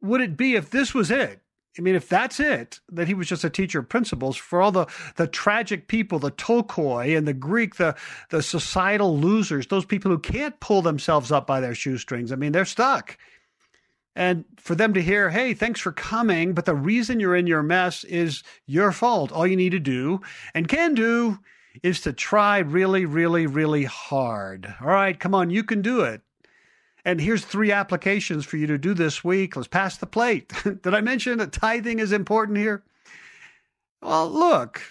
would 0.00 0.20
it 0.20 0.36
be 0.36 0.54
if 0.54 0.70
this 0.70 0.92
was 0.92 1.10
it? 1.10 1.40
I 1.78 1.80
mean, 1.80 1.94
if 1.94 2.06
that's 2.06 2.38
it, 2.38 2.80
that 2.90 3.08
he 3.08 3.14
was 3.14 3.28
just 3.28 3.44
a 3.44 3.50
teacher 3.50 3.78
of 3.78 3.88
principles 3.88 4.36
for 4.36 4.60
all 4.60 4.72
the, 4.72 4.86
the 5.16 5.26
tragic 5.26 5.88
people, 5.88 6.18
the 6.18 6.30
ptochoi 6.30 7.16
and 7.16 7.26
the 7.26 7.32
Greek, 7.32 7.76
the, 7.76 7.96
the 8.28 8.42
societal 8.42 9.16
losers, 9.16 9.66
those 9.68 9.86
people 9.86 10.10
who 10.10 10.18
can't 10.18 10.60
pull 10.60 10.82
themselves 10.82 11.32
up 11.32 11.46
by 11.46 11.60
their 11.60 11.74
shoestrings. 11.74 12.30
I 12.30 12.36
mean, 12.36 12.52
they're 12.52 12.66
stuck. 12.66 13.16
And 14.14 14.44
for 14.58 14.74
them 14.74 14.92
to 14.92 15.00
hear, 15.00 15.30
hey, 15.30 15.54
thanks 15.54 15.80
for 15.80 15.92
coming, 15.92 16.52
but 16.52 16.66
the 16.66 16.74
reason 16.74 17.18
you're 17.18 17.36
in 17.36 17.46
your 17.46 17.62
mess 17.62 18.04
is 18.04 18.42
your 18.66 18.92
fault. 18.92 19.32
All 19.32 19.46
you 19.46 19.56
need 19.56 19.72
to 19.72 19.80
do 19.80 20.20
and 20.52 20.68
can 20.68 20.92
do 20.92 21.38
is 21.82 22.00
to 22.02 22.12
try 22.12 22.58
really, 22.58 23.04
really, 23.04 23.46
really 23.46 23.84
hard. 23.84 24.74
All 24.80 24.88
right, 24.88 25.18
come 25.18 25.34
on, 25.34 25.50
you 25.50 25.64
can 25.64 25.82
do 25.82 26.02
it. 26.02 26.22
And 27.04 27.20
here's 27.20 27.44
three 27.44 27.72
applications 27.72 28.44
for 28.44 28.56
you 28.56 28.66
to 28.68 28.78
do 28.78 28.94
this 28.94 29.24
week. 29.24 29.56
Let's 29.56 29.68
pass 29.68 29.96
the 29.96 30.06
plate. 30.06 30.52
Did 30.64 30.94
I 30.94 31.00
mention 31.00 31.38
that 31.38 31.52
tithing 31.52 31.98
is 31.98 32.12
important 32.12 32.58
here? 32.58 32.84
Well, 34.00 34.30
look, 34.30 34.82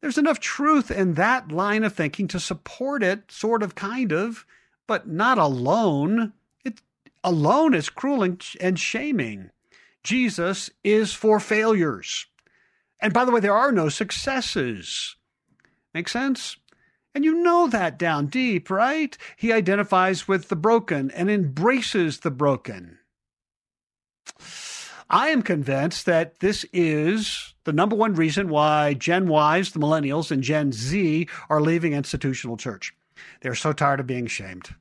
there's 0.00 0.18
enough 0.18 0.38
truth 0.38 0.90
in 0.90 1.14
that 1.14 1.50
line 1.50 1.82
of 1.82 1.94
thinking 1.94 2.28
to 2.28 2.40
support 2.40 3.02
it, 3.02 3.30
sort 3.30 3.62
of, 3.62 3.74
kind 3.74 4.12
of, 4.12 4.44
but 4.86 5.08
not 5.08 5.38
alone. 5.38 6.32
It 6.64 6.80
alone 7.24 7.74
is 7.74 7.88
cruel 7.88 8.22
and, 8.22 8.44
and 8.60 8.78
shaming. 8.78 9.50
Jesus 10.02 10.70
is 10.84 11.12
for 11.12 11.40
failures. 11.40 12.26
And 13.00 13.12
by 13.12 13.24
the 13.24 13.32
way, 13.32 13.40
there 13.40 13.56
are 13.56 13.72
no 13.72 13.88
successes. 13.88 15.16
Make 15.96 16.10
sense? 16.10 16.58
And 17.14 17.24
you 17.24 17.42
know 17.42 17.68
that 17.68 17.98
down 17.98 18.26
deep, 18.26 18.68
right? 18.68 19.16
He 19.34 19.50
identifies 19.50 20.28
with 20.28 20.50
the 20.50 20.54
broken 20.54 21.10
and 21.12 21.30
embraces 21.30 22.20
the 22.20 22.30
broken. 22.30 22.98
I 25.08 25.28
am 25.28 25.40
convinced 25.40 26.04
that 26.04 26.40
this 26.40 26.66
is 26.70 27.54
the 27.64 27.72
number 27.72 27.96
one 27.96 28.12
reason 28.14 28.50
why 28.50 28.92
Gen 28.92 29.22
Ys, 29.22 29.72
the 29.72 29.78
millennials, 29.78 30.30
and 30.30 30.42
Gen 30.42 30.70
Z 30.70 31.28
are 31.48 31.62
leaving 31.62 31.94
institutional 31.94 32.58
church. 32.58 32.94
They're 33.40 33.54
so 33.54 33.72
tired 33.72 34.00
of 34.00 34.06
being 34.06 34.26
shamed. 34.26 34.74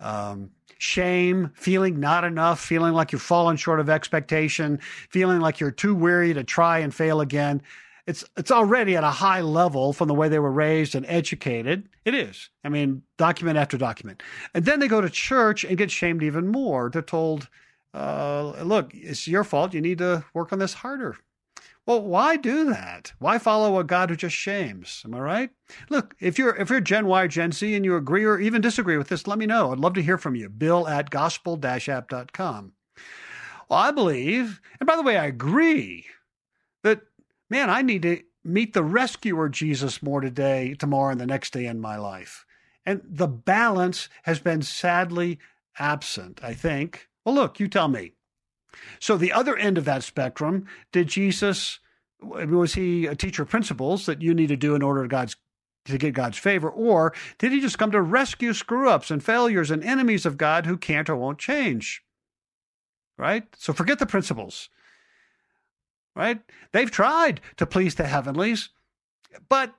Um, 0.00 0.52
shame, 0.78 1.50
feeling 1.54 2.00
not 2.00 2.24
enough, 2.24 2.60
feeling 2.60 2.94
like 2.94 3.12
you've 3.12 3.20
fallen 3.20 3.58
short 3.58 3.78
of 3.78 3.90
expectation, 3.90 4.78
feeling 5.10 5.40
like 5.40 5.60
you're 5.60 5.70
too 5.70 5.94
weary 5.94 6.32
to 6.32 6.44
try 6.44 6.78
and 6.78 6.94
fail 6.94 7.20
again 7.20 7.60
it's 8.06 8.24
it's 8.36 8.50
already 8.50 8.96
at 8.96 9.04
a 9.04 9.10
high 9.10 9.40
level 9.40 9.92
from 9.92 10.08
the 10.08 10.14
way 10.14 10.28
they 10.28 10.38
were 10.38 10.52
raised 10.52 10.94
and 10.94 11.06
educated. 11.06 11.88
It 12.04 12.14
is. 12.14 12.50
I 12.62 12.68
mean, 12.68 13.02
document 13.16 13.58
after 13.58 13.78
document. 13.78 14.22
And 14.52 14.64
then 14.64 14.80
they 14.80 14.88
go 14.88 15.00
to 15.00 15.08
church 15.08 15.64
and 15.64 15.78
get 15.78 15.90
shamed 15.90 16.22
even 16.22 16.48
more. 16.48 16.90
They're 16.90 17.02
told, 17.02 17.48
uh, 17.94 18.62
look, 18.62 18.92
it's 18.94 19.26
your 19.26 19.44
fault. 19.44 19.74
You 19.74 19.80
need 19.80 19.98
to 19.98 20.24
work 20.34 20.52
on 20.52 20.58
this 20.58 20.74
harder. 20.74 21.16
Well, 21.86 22.02
why 22.02 22.36
do 22.36 22.64
that? 22.70 23.12
Why 23.18 23.36
follow 23.38 23.78
a 23.78 23.84
God 23.84 24.08
who 24.08 24.16
just 24.16 24.34
shames? 24.34 25.02
Am 25.04 25.14
I 25.14 25.20
right? 25.20 25.50
Look, 25.90 26.14
if 26.18 26.38
you're 26.38 26.56
if 26.56 26.70
you're 26.70 26.80
Gen 26.80 27.06
Y 27.06 27.26
Gen 27.26 27.52
Z 27.52 27.74
and 27.74 27.84
you 27.84 27.96
agree 27.96 28.24
or 28.24 28.38
even 28.38 28.62
disagree 28.62 28.96
with 28.96 29.08
this, 29.08 29.26
let 29.26 29.38
me 29.38 29.46
know. 29.46 29.70
I'd 29.72 29.78
love 29.78 29.94
to 29.94 30.02
hear 30.02 30.16
from 30.16 30.34
you. 30.34 30.48
Bill 30.48 30.88
at 30.88 31.10
gospel-app.com. 31.10 32.72
Well, 33.68 33.78
I 33.78 33.90
believe, 33.90 34.60
and 34.78 34.86
by 34.86 34.96
the 34.96 35.02
way, 35.02 35.16
I 35.16 35.26
agree 35.26 36.06
man, 37.54 37.70
I 37.70 37.82
need 37.82 38.02
to 38.02 38.20
meet 38.42 38.72
the 38.72 38.82
rescuer 38.82 39.48
Jesus 39.48 40.02
more 40.02 40.20
today, 40.20 40.74
tomorrow, 40.76 41.12
and 41.12 41.20
the 41.20 41.26
next 41.26 41.52
day 41.52 41.66
in 41.66 41.80
my 41.80 41.96
life. 41.96 42.44
And 42.84 43.00
the 43.04 43.28
balance 43.28 44.08
has 44.24 44.40
been 44.40 44.60
sadly 44.60 45.38
absent, 45.78 46.40
I 46.42 46.52
think. 46.52 47.08
Well, 47.24 47.36
look, 47.36 47.60
you 47.60 47.68
tell 47.68 47.86
me. 47.86 48.14
So, 48.98 49.16
the 49.16 49.30
other 49.30 49.56
end 49.56 49.78
of 49.78 49.84
that 49.84 50.02
spectrum, 50.02 50.66
did 50.90 51.06
Jesus, 51.06 51.78
was 52.20 52.74
he 52.74 53.06
a 53.06 53.14
teacher 53.14 53.44
of 53.44 53.50
principles 53.50 54.06
that 54.06 54.20
you 54.20 54.34
need 54.34 54.48
to 54.48 54.56
do 54.56 54.74
in 54.74 54.82
order 54.82 55.02
to 55.02 55.08
God's 55.08 55.36
to 55.84 55.98
get 55.98 56.14
God's 56.14 56.38
favor, 56.38 56.70
or 56.70 57.12
did 57.38 57.52
he 57.52 57.60
just 57.60 57.78
come 57.78 57.90
to 57.90 58.00
rescue 58.00 58.54
screw 58.54 58.88
ups 58.88 59.10
and 59.10 59.22
failures 59.22 59.70
and 59.70 59.84
enemies 59.84 60.24
of 60.24 60.38
God 60.38 60.64
who 60.64 60.78
can't 60.78 61.10
or 61.10 61.14
won't 61.16 61.38
change? 61.38 62.02
Right? 63.18 63.44
So 63.58 63.74
forget 63.74 63.98
the 63.98 64.06
principles 64.06 64.70
right? 66.14 66.40
They've 66.72 66.90
tried 66.90 67.40
to 67.56 67.66
please 67.66 67.94
the 67.94 68.06
heavenlies, 68.06 68.70
but 69.48 69.74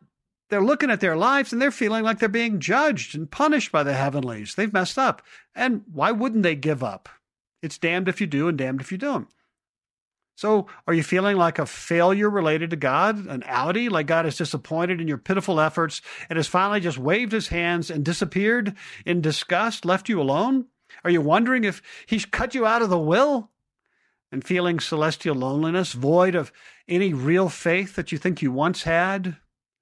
they're 0.50 0.63
looking 0.63 0.92
at 0.92 1.00
their 1.00 1.18
lives 1.18 1.51
and 1.51 1.62
they're 1.62 1.72
feeling 1.72 2.04
like 2.04 2.20
they're 2.20 2.30
being 2.30 2.60
judged 2.60 3.15
and 3.15 3.30
punished 3.30 3.72
by 3.72 3.84
the 3.84 3.94
heavenlies. 3.94 4.56
They've 4.56 4.72
messed 4.72 4.98
up. 4.98 5.22
And 5.56 5.84
why 5.92 6.12
wouldn't 6.12 6.44
they 6.44 6.56
give 6.56 6.84
up? 6.84 7.10
It's 7.62 7.77
damned 7.77 8.08
if 8.08 8.22
you 8.22 8.27
do 8.27 8.48
and 8.48 8.58
damned 8.58 8.82
if 8.82 8.92
you 8.92 8.98
don't. 8.98 9.27
So, 10.38 10.68
are 10.86 10.94
you 10.94 11.01
feeling 11.01 11.38
like 11.38 11.60
a 11.60 11.65
failure 11.65 12.30
related 12.30 12.70
to 12.72 12.75
God, 12.75 13.25
an 13.25 13.42
outie, 13.44 13.89
like 13.89 14.06
God 14.06 14.25
is 14.25 14.36
disappointed 14.36 15.00
in 15.00 15.08
your 15.08 15.18
pitiful 15.18 15.62
efforts 15.62 16.01
and 16.30 16.36
has 16.36 16.48
finally 16.48 16.82
just 16.82 16.98
waved 16.98 17.32
his 17.32 17.48
hands 17.48 17.89
and 17.89 18.04
disappeared 18.04 18.75
in 19.06 19.22
disgust, 19.22 19.86
left 19.86 20.10
you 20.10 20.20
alone? 20.20 20.65
Are 21.06 21.10
you 21.10 21.22
wondering 21.22 21.63
if 21.63 21.82
he's 22.06 22.25
cut 22.25 22.54
you 22.54 22.65
out 22.65 22.82
of 22.82 22.89
the 22.89 23.00
will? 23.00 23.50
And 24.36 24.44
feeling 24.44 24.82
celestial 24.82 25.34
loneliness, 25.34 25.94
void 25.94 26.36
of 26.36 26.51
any 26.89 27.13
real 27.13 27.48
faith 27.48 27.96
that 27.96 28.12
you 28.12 28.18
think 28.18 28.42
you 28.42 28.51
once 28.51 28.84
had, 28.84 29.38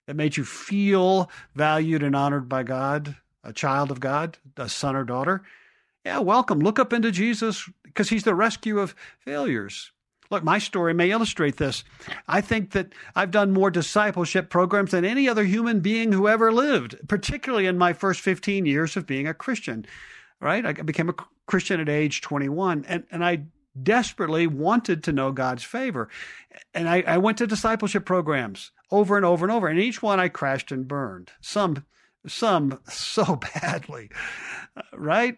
that 0.05 0.15
made 0.15 0.38
you 0.38 0.45
feel 0.45 1.27
valued 1.55 2.03
and 2.03 2.15
honored 2.15 2.48
by 2.48 2.62
God, 2.62 3.15
a 3.43 3.51
child 3.51 3.89
of 3.89 4.00
God, 4.00 4.38
a 4.55 4.69
son 4.69 4.95
or 4.95 5.03
daughter, 5.03 5.41
yeah, 6.05 6.19
welcome. 6.19 6.60
Look 6.60 6.77
up 6.77 6.93
into 6.93 7.10
Jesus 7.10 7.67
because 7.81 8.10
he's 8.10 8.25
the 8.25 8.36
rescue 8.36 8.77
of 8.77 8.93
failures. 9.17 9.91
Look, 10.29 10.43
my 10.43 10.60
story 10.60 10.93
may 10.93 11.10
illustrate 11.10 11.57
this. 11.57 11.83
I 12.27 12.39
think 12.39 12.74
that 12.74 12.93
I've 13.15 13.31
done 13.31 13.53
more 13.53 13.72
discipleship 13.72 14.51
programs 14.51 14.91
than 14.91 15.03
any 15.03 15.27
other 15.27 15.45
human 15.45 15.79
being 15.79 16.12
who 16.12 16.27
ever 16.27 16.51
lived, 16.53 16.95
particularly 17.07 17.65
in 17.65 17.79
my 17.79 17.93
first 17.93 18.22
15 18.22 18.67
years 18.67 18.95
of 18.95 19.07
being 19.07 19.27
a 19.27 19.33
Christian. 19.33 19.88
Right? 20.39 20.63
I 20.63 20.74
became 20.74 21.10
a 21.10 21.15
Christian 21.48 21.79
at 21.79 21.89
age 21.89 22.22
21, 22.22 22.86
and, 22.88 23.03
and 23.10 23.25
I 23.25 23.45
desperately 23.81 24.47
wanted 24.47 25.03
to 25.03 25.11
know 25.11 25.31
God's 25.31 25.63
favor. 25.63 26.09
And 26.73 26.87
I, 26.87 27.03
I, 27.07 27.17
went 27.17 27.37
to 27.39 27.47
discipleship 27.47 28.05
programs 28.05 28.71
over 28.91 29.17
and 29.17 29.25
over 29.25 29.45
and 29.45 29.51
over, 29.51 29.67
and 29.67 29.79
each 29.79 30.01
one 30.01 30.19
I 30.19 30.27
crashed 30.27 30.71
and 30.71 30.87
burned. 30.87 31.31
Some, 31.41 31.85
some 32.27 32.79
so 32.87 33.39
badly, 33.55 34.09
uh, 34.77 34.81
right? 34.93 35.37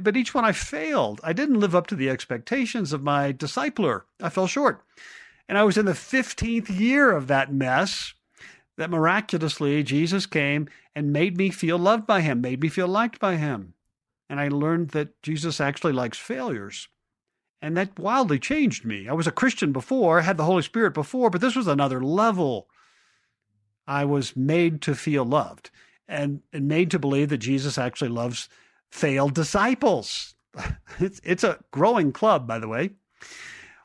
But 0.00 0.16
each 0.16 0.32
one 0.32 0.44
I 0.44 0.52
failed. 0.52 1.20
I 1.22 1.32
didn't 1.32 1.60
live 1.60 1.74
up 1.74 1.86
to 1.88 1.96
the 1.96 2.08
expectations 2.08 2.92
of 2.92 3.02
my 3.02 3.32
discipler. 3.32 4.02
I 4.20 4.30
fell 4.30 4.46
short. 4.46 4.82
And 5.48 5.58
I 5.58 5.64
was 5.64 5.76
in 5.76 5.84
the 5.84 5.92
15th 5.92 6.78
year 6.78 7.10
of 7.10 7.26
that 7.26 7.52
mess 7.52 8.14
that 8.78 8.90
miraculously 8.90 9.82
Jesus 9.82 10.24
came 10.24 10.68
and 10.94 11.12
made 11.12 11.36
me 11.36 11.50
feel 11.50 11.78
loved 11.78 12.06
by 12.06 12.20
him, 12.20 12.40
made 12.40 12.62
me 12.62 12.68
feel 12.68 12.88
liked 12.88 13.18
by 13.18 13.36
him. 13.36 13.74
And 14.30 14.40
I 14.40 14.48
learned 14.48 14.90
that 14.90 15.20
Jesus 15.22 15.60
actually 15.60 15.92
likes 15.92 16.16
failures. 16.16 16.88
And 17.62 17.76
that 17.76 17.96
wildly 17.96 18.40
changed 18.40 18.84
me. 18.84 19.08
I 19.08 19.12
was 19.12 19.28
a 19.28 19.32
Christian 19.32 19.72
before, 19.72 20.20
had 20.20 20.36
the 20.36 20.44
Holy 20.44 20.62
Spirit 20.62 20.94
before, 20.94 21.30
but 21.30 21.40
this 21.40 21.54
was 21.54 21.68
another 21.68 22.02
level. 22.02 22.66
I 23.86 24.04
was 24.04 24.36
made 24.36 24.82
to 24.82 24.96
feel 24.96 25.24
loved 25.24 25.70
and, 26.08 26.42
and 26.52 26.66
made 26.66 26.90
to 26.90 26.98
believe 26.98 27.28
that 27.28 27.38
Jesus 27.38 27.78
actually 27.78 28.10
loves 28.10 28.48
failed 28.90 29.34
disciples. 29.34 30.34
It's, 31.00 31.20
it's 31.24 31.44
a 31.44 31.60
growing 31.70 32.12
club, 32.12 32.46
by 32.46 32.58
the 32.58 32.68
way. 32.68 32.90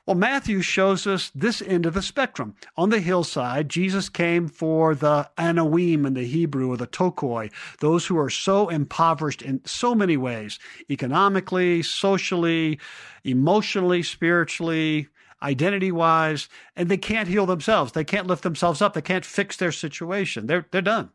Well, 0.08 0.16
Matthew 0.16 0.62
shows 0.62 1.06
us 1.06 1.34
this 1.36 1.62
end 1.62 1.86
of 1.86 1.94
the 1.94 2.02
spectrum. 2.02 2.56
On 2.78 2.92
the 2.92 3.02
hillside, 3.02 3.68
Jesus 3.68 4.08
came 4.08 4.48
for 4.48 4.96
the 4.96 5.30
Anawim 5.38 6.08
in 6.08 6.14
the 6.14 6.26
Hebrew 6.26 6.72
or 6.72 6.78
the 6.78 6.88
Ptochoi, 6.88 7.52
those 7.82 8.06
who 8.06 8.18
are 8.18 8.30
so 8.30 8.70
impoverished 8.70 9.42
in 9.42 9.60
so 9.66 9.94
many 9.94 10.16
ways 10.16 10.60
economically, 10.90 11.84
socially, 11.84 12.80
emotionally, 13.26 14.02
spiritually, 14.02 15.10
identity 15.44 15.92
wise, 15.92 16.48
and 16.78 16.88
they 16.88 16.96
can't 16.96 17.28
heal 17.28 17.46
themselves. 17.46 17.92
They 17.92 18.06
can't 18.06 18.28
lift 18.28 18.44
themselves 18.44 18.82
up. 18.82 18.94
They 18.94 19.02
can't 19.02 19.26
fix 19.26 19.58
their 19.58 19.74
situation. 19.74 20.48
They're, 20.48 20.68
they're 20.72 20.82
done 20.82 21.10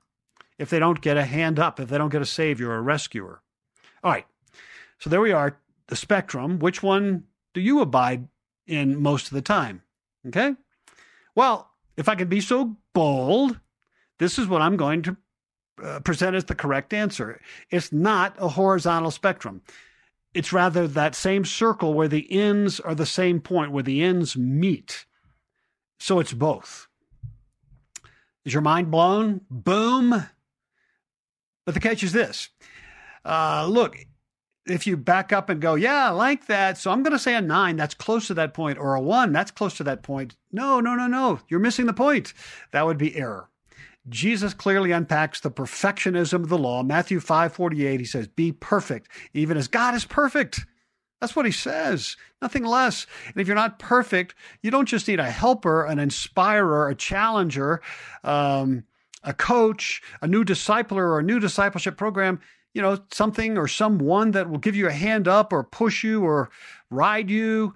if 0.59 0.69
they 0.69 0.79
don't 0.79 1.01
get 1.01 1.17
a 1.17 1.25
hand 1.25 1.59
up, 1.59 1.81
if 1.81 1.89
they 1.89 1.97
don't 1.97 2.13
get 2.13 2.21
a 2.21 2.27
savior 2.27 2.69
or 2.69 2.77
a 2.77 2.83
rescuer. 2.83 3.41
All 4.05 4.13
right. 4.13 4.27
So 4.99 5.09
there 5.09 5.23
we 5.23 5.33
are, 5.33 5.57
the 5.87 5.97
spectrum. 5.97 6.59
Which 6.59 6.83
one 6.83 7.25
do 7.55 7.63
you 7.63 7.81
abide 7.81 8.29
in 8.73 9.01
most 9.01 9.27
of 9.27 9.35
the 9.35 9.43
time. 9.43 9.83
Okay? 10.27 10.55
Well, 11.35 11.71
if 11.97 12.09
I 12.09 12.15
can 12.15 12.29
be 12.29 12.41
so 12.41 12.77
bold, 12.95 13.61
this 14.19 14.39
is 14.39 14.47
what 14.47 14.63
I'm 14.63 14.77
going 14.77 15.03
to 15.03 15.17
uh, 15.83 16.01
present 16.01 16.35
as 16.35 16.45
the 16.45 16.55
correct 16.55 16.93
answer. 16.93 17.41
It's 17.71 17.93
not 17.93 18.35
a 18.39 18.49
horizontal 18.49 19.11
spectrum. 19.11 19.63
It's 20.35 20.53
rather 20.53 20.89
that 20.89 21.15
same 21.15 21.45
circle 21.45 21.93
where 21.93 22.09
the 22.09 22.31
ends 22.33 22.81
are 22.81 22.95
the 22.95 23.07
same 23.07 23.41
point, 23.41 23.73
where 23.73 23.83
the 23.83 24.03
ends 24.03 24.37
meet. 24.37 25.05
So 25.99 26.19
it's 26.19 26.33
both. 26.33 26.89
Is 28.45 28.55
your 28.55 28.63
mind 28.63 28.91
blown? 28.91 29.43
Boom. 29.51 30.27
But 31.65 31.75
the 31.75 31.81
catch 31.81 32.03
is 32.03 32.13
this 32.13 32.49
uh, 33.25 33.67
look, 33.69 33.97
if 34.67 34.87
you 34.87 34.97
back 34.97 35.33
up 35.33 35.49
and 35.49 35.61
go, 35.61 35.75
yeah, 35.75 36.09
I 36.09 36.11
like 36.11 36.47
that. 36.47 36.79
So 36.79 36.91
I'm 36.91 37.03
going 37.03 37.13
to 37.13 37.19
say 37.19 37.35
a 37.35 37.41
nine. 37.41 37.77
That's 37.77 37.95
close 37.95 38.27
to 38.29 38.35
that 38.35 38.55
point, 38.55 38.79
or 38.79 38.95
a 38.95 39.01
one. 39.01 39.33
That's 39.33 39.51
close 39.51 39.77
to 39.79 39.85
that 39.85 40.03
point. 40.03 40.37
No, 40.53 40.81
no, 40.81 40.95
no, 40.95 41.07
no. 41.07 41.41
You're 41.49 41.61
missing 41.61 41.87
the 41.87 41.93
point. 41.93 42.33
That 42.73 42.87
would 42.87 42.99
be 42.99 43.17
error. 43.17 43.49
Jesus 44.09 44.53
clearly 44.53 44.91
unpacks 44.91 45.41
the 45.41 45.51
perfectionism 45.51 46.43
of 46.43 46.49
the 46.49 46.59
law. 46.59 46.83
Matthew 46.83 47.21
5:48 47.21 48.01
he 48.01 48.05
says, 48.05 48.27
"Be 48.27 48.51
perfect, 48.51 49.09
even 49.33 49.57
as 49.57 49.69
God 49.69 49.95
is 49.95 50.05
perfect." 50.05 50.67
That's 51.21 51.37
what 51.37 51.47
he 51.47 51.53
says, 51.53 52.17
nothing 52.41 52.65
less. 52.65 53.07
And 53.29 53.37
if 53.37 53.47
you're 53.47 53.55
not 53.55 53.79
perfect, 53.79 54.35
you 54.61 54.73
don't 54.73 54.89
just 54.89 55.07
need 55.07 55.21
a 55.21 55.31
helper, 55.31 55.85
an 55.85 56.01
inspirer, 56.01 56.89
a 56.89 56.97
challenger, 56.97 57.81
um, 58.25 58.83
a 59.23 59.33
coach, 59.33 60.03
a 60.21 60.27
new 60.27 60.45
discipler, 60.45 60.97
or 60.97 61.21
a 61.21 61.23
new 61.23 61.39
discipleship 61.39 61.97
program. 61.97 62.41
You 62.75 62.83
know, 62.83 62.99
something 63.13 63.59
or 63.59 63.69
someone 63.69 64.31
that 64.31 64.49
will 64.49 64.59
give 64.59 64.77
you 64.77 64.87
a 64.87 64.93
hand 64.93 65.29
up 65.29 65.53
or 65.53 65.63
push 65.63 66.03
you 66.03 66.25
or 66.25 66.51
ride 66.91 67.31
you 67.31 67.75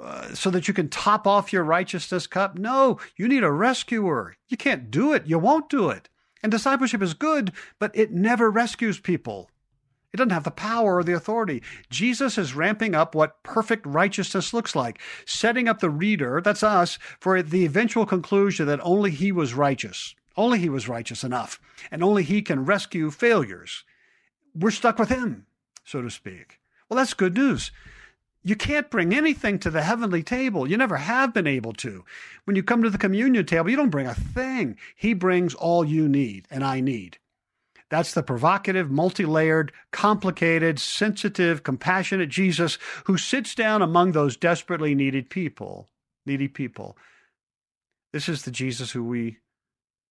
uh, 0.00 0.34
so 0.34 0.50
that 0.50 0.68
you 0.68 0.74
can 0.74 0.88
top 0.88 1.26
off 1.26 1.52
your 1.52 1.64
righteousness 1.64 2.26
cup. 2.26 2.56
No, 2.56 2.98
you 3.16 3.28
need 3.28 3.44
a 3.44 3.50
rescuer. 3.50 4.36
You 4.48 4.56
can't 4.56 4.90
do 4.90 5.12
it. 5.12 5.26
You 5.26 5.38
won't 5.38 5.68
do 5.68 5.90
it. 5.90 6.08
And 6.42 6.50
discipleship 6.50 7.02
is 7.02 7.12
good, 7.12 7.52
but 7.78 7.90
it 7.94 8.12
never 8.12 8.50
rescues 8.50 8.98
people. 8.98 9.50
It 10.12 10.16
doesn't 10.16 10.30
have 10.30 10.44
the 10.44 10.50
power 10.50 10.96
or 10.96 11.04
the 11.04 11.14
authority. 11.14 11.62
Jesus 11.88 12.36
is 12.36 12.54
ramping 12.54 12.94
up 12.94 13.14
what 13.14 13.42
perfect 13.42 13.86
righteousness 13.86 14.52
looks 14.52 14.74
like, 14.74 15.00
setting 15.24 15.68
up 15.68 15.80
the 15.80 15.90
reader, 15.90 16.40
that's 16.40 16.62
us, 16.62 16.98
for 17.20 17.42
the 17.42 17.64
eventual 17.64 18.06
conclusion 18.06 18.66
that 18.66 18.80
only 18.82 19.10
he 19.10 19.30
was 19.30 19.54
righteous. 19.54 20.14
Only 20.36 20.58
he 20.58 20.68
was 20.68 20.88
righteous 20.88 21.22
enough, 21.22 21.60
and 21.90 22.02
only 22.02 22.22
he 22.22 22.42
can 22.42 22.64
rescue 22.64 23.10
failures. 23.10 23.84
We're 24.54 24.70
stuck 24.70 24.98
with 24.98 25.08
him, 25.08 25.46
so 25.84 26.02
to 26.02 26.10
speak. 26.10 26.60
Well, 26.88 26.96
that's 26.96 27.14
good 27.14 27.34
news. 27.34 27.70
You 28.42 28.56
can't 28.56 28.90
bring 28.90 29.14
anything 29.14 29.58
to 29.60 29.70
the 29.70 29.82
heavenly 29.82 30.22
table. 30.22 30.68
You 30.68 30.76
never 30.76 30.96
have 30.96 31.34
been 31.34 31.46
able 31.46 31.74
to. 31.74 32.04
When 32.44 32.56
you 32.56 32.62
come 32.62 32.82
to 32.82 32.90
the 32.90 32.98
communion 32.98 33.44
table, 33.44 33.68
you 33.68 33.76
don't 33.76 33.90
bring 33.90 34.06
a 34.06 34.14
thing. 34.14 34.78
He 34.96 35.12
brings 35.12 35.54
all 35.54 35.84
you 35.84 36.08
need 36.08 36.46
and 36.50 36.64
I 36.64 36.80
need. 36.80 37.18
That's 37.90 38.14
the 38.14 38.22
provocative, 38.22 38.90
multi 38.90 39.26
layered, 39.26 39.72
complicated, 39.90 40.78
sensitive, 40.78 41.64
compassionate 41.64 42.28
Jesus 42.28 42.78
who 43.04 43.18
sits 43.18 43.54
down 43.54 43.82
among 43.82 44.12
those 44.12 44.36
desperately 44.36 44.94
needed 44.94 45.28
people. 45.28 45.90
Needy 46.24 46.48
people. 46.48 46.96
This 48.12 48.28
is 48.28 48.42
the 48.42 48.50
Jesus 48.50 48.92
who 48.92 49.04
we 49.04 49.38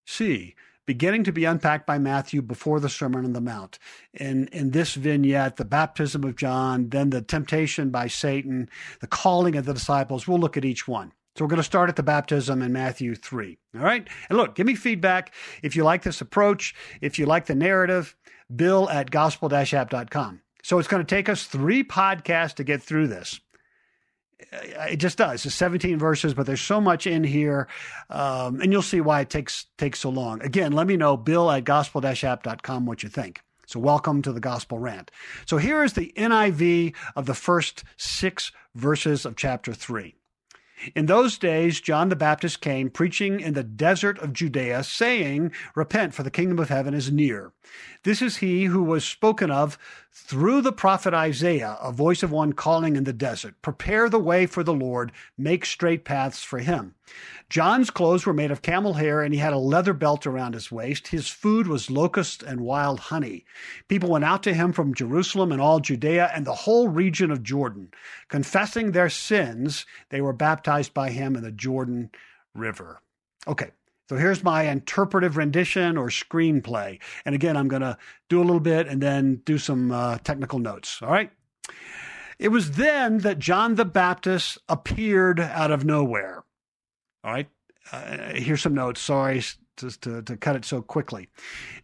see 0.06 0.56
beginning 0.90 1.24
to 1.24 1.32
be 1.32 1.46
unpacked 1.46 1.86
by 1.86 2.00
Matthew 2.00 2.42
before 2.42 2.80
the 2.80 2.90
Sermon 2.90 3.24
on 3.24 3.34
the 3.34 3.40
Mount. 3.40 3.78
In, 4.12 4.48
in 4.48 4.72
this 4.72 4.96
vignette, 4.96 5.58
the 5.58 5.64
baptism 5.64 6.24
of 6.24 6.36
John, 6.36 6.90
then 6.90 7.12
the 7.12 7.22
temptation 7.22 7.92
by 7.92 8.08
Satan, 8.08 8.68
the 9.00 9.06
calling 9.06 9.56
of 9.56 9.66
the 9.66 9.74
disciples. 9.76 10.28
We'll 10.28 10.40
look 10.40 10.58
at 10.58 10.66
each 10.66 10.88
one. 10.88 11.14
So 11.36 11.46
we're 11.46 11.50
going 11.50 11.58
to 11.58 11.64
start 11.64 11.90
at 11.90 11.96
the 11.96 12.02
baptism 12.02 12.64
in 12.64 12.74
Matthew 12.74 13.14
3. 13.14 13.60
All 13.76 13.82
right? 13.82 14.10
And 14.30 14.38
look, 14.40 14.56
give 14.56 14.66
me 14.66 14.74
feedback 14.74 15.32
if 15.62 15.76
you 15.76 15.84
like 15.84 16.02
this 16.02 16.22
approach, 16.22 16.74
if 17.02 17.20
you 17.20 17.28
like 17.28 17.46
the 17.46 17.54
narrative, 17.54 18.16
bill 18.56 18.90
at 18.90 19.12
gospel-app.com. 19.12 20.42
So 20.64 20.80
it's 20.80 20.88
going 20.88 21.06
to 21.06 21.16
take 21.16 21.30
us 21.30 21.44
three 21.44 21.84
podcasts 21.84 22.56
to 22.56 22.64
get 22.64 22.82
through 22.82 23.10
this 23.10 23.40
it 24.52 24.98
just 24.98 25.18
does. 25.18 25.46
It's 25.46 25.56
17 25.56 25.98
verses, 25.98 26.34
but 26.34 26.46
there's 26.46 26.62
so 26.62 26.80
much 26.80 27.08
in 27.08 27.24
here, 27.24 27.68
um, 28.10 28.62
and 28.62 28.72
you'll 28.72 28.82
see 28.82 29.02
why 29.02 29.22
it 29.22 29.30
takes 29.30 29.66
takes 29.78 30.00
so 30.00 30.10
long. 30.10 30.42
Again, 30.42 30.72
let 30.72 30.88
me 30.88 30.98
know, 30.98 31.18
bill 31.18 31.52
at 31.52 31.64
gospel-app.com, 31.64 32.86
what 32.86 33.04
you 33.04 33.10
think. 33.10 33.42
So 33.68 33.80
welcome 33.80 34.24
to 34.24 34.32
the 34.32 34.40
Gospel 34.40 34.80
Rant. 34.80 35.12
So 35.46 35.58
here 35.58 35.84
is 35.84 35.94
the 35.94 36.12
NIV 36.18 36.96
of 37.16 37.28
the 37.28 37.36
first 37.36 37.84
six 37.98 38.52
verses 38.74 39.26
of 39.26 39.36
chapter 39.36 39.74
3. 39.74 40.16
In 40.96 41.06
those 41.08 41.38
days, 41.38 41.82
John 41.82 42.10
the 42.10 42.16
Baptist 42.16 42.62
came 42.62 42.90
preaching 42.90 43.40
in 43.40 43.54
the 43.54 43.64
desert 43.64 44.18
of 44.20 44.34
Judea, 44.34 44.84
saying, 44.84 45.52
Repent, 45.76 46.14
for 46.14 46.24
the 46.24 46.32
kingdom 46.32 46.60
of 46.60 46.70
heaven 46.70 46.94
is 46.94 47.12
near. 47.12 47.52
This 48.04 48.22
is 48.22 48.38
he 48.38 48.66
who 48.66 48.84
was 48.84 49.04
spoken 49.04 49.52
of 49.52 49.78
through 50.12 50.62
the 50.62 50.72
prophet 50.72 51.14
Isaiah, 51.14 51.78
a 51.82 51.92
voice 51.92 52.24
of 52.24 52.32
one 52.32 52.54
calling 52.54 52.96
in 52.96 53.04
the 53.04 53.14
desert, 53.14 53.56
Prepare 53.62 54.10
the 54.10 54.20
way 54.20 54.46
for 54.46 54.64
the 54.64 54.74
Lord, 54.74 55.12
make 55.38 55.66
straight 55.66 56.06
paths 56.06 56.44
for 56.44 56.60
him. 56.60 56.96
John's 57.50 57.90
clothes 57.90 58.28
were 58.28 58.34
made 58.34 58.52
of 58.52 58.62
camel 58.62 58.94
hair, 58.94 59.24
and 59.24 59.34
he 59.34 59.40
had 59.40 59.54
a 59.54 59.58
leather 59.58 59.94
belt 59.94 60.28
around 60.28 60.54
his 60.54 60.72
waist. 60.72 61.08
His 61.08 61.28
food 61.28 61.68
was 61.68 61.90
locust 61.90 62.44
and 62.44 62.62
wild 62.62 63.00
honey. 63.00 63.44
People 63.88 64.12
went 64.12 64.26
out 64.26 64.44
to 64.44 64.54
him 64.54 64.72
from 64.72 64.94
Jerusalem 64.94 65.52
and 65.52 65.60
all 65.60 65.80
Judea 65.80 66.32
and 66.34 66.46
the 66.46 66.54
whole 66.54 66.88
region 66.88 67.32
of 67.32 67.42
Jordan. 67.42 67.92
Confessing 68.28 68.92
their 68.92 69.10
sins, 69.10 69.88
they 70.10 70.22
were 70.22 70.34
baptized 70.34 70.94
by 70.94 71.10
him 71.10 71.36
in 71.36 71.42
the 71.42 71.52
Jordan 71.52 72.12
River. 72.54 73.02
Okay, 73.48 73.72
so 74.10 74.16
here's 74.16 74.44
my 74.44 74.64
interpretive 74.64 75.36
rendition 75.36 75.98
or 75.98 76.10
screenplay. 76.10 77.00
And 77.26 77.34
again, 77.34 77.58
I'm 77.58 77.68
going 77.68 77.82
to 77.82 77.98
do 78.28 78.40
a 78.40 78.44
little 78.44 78.60
bit 78.60 78.88
and 78.88 79.02
then 79.02 79.42
do 79.46 79.58
some 79.58 79.92
uh, 79.92 80.20
technical 80.20 80.60
notes. 80.60 81.02
All 81.02 81.10
right. 81.10 81.32
It 82.38 82.50
was 82.50 82.72
then 82.72 83.20
that 83.20 83.40
John 83.40 83.76
the 83.76 83.86
Baptist 83.86 84.60
appeared 84.70 85.40
out 85.40 85.72
of 85.72 85.84
nowhere. 85.84 86.44
All 87.24 87.32
right. 87.32 87.50
Uh, 87.92 88.34
here's 88.34 88.62
some 88.62 88.76
notes. 88.76 89.02
Sorry 89.02 89.42
to, 89.78 90.22
to, 90.22 90.38
cut 90.38 90.56
it 90.56 90.66
so 90.66 90.82
quickly. 90.82 91.30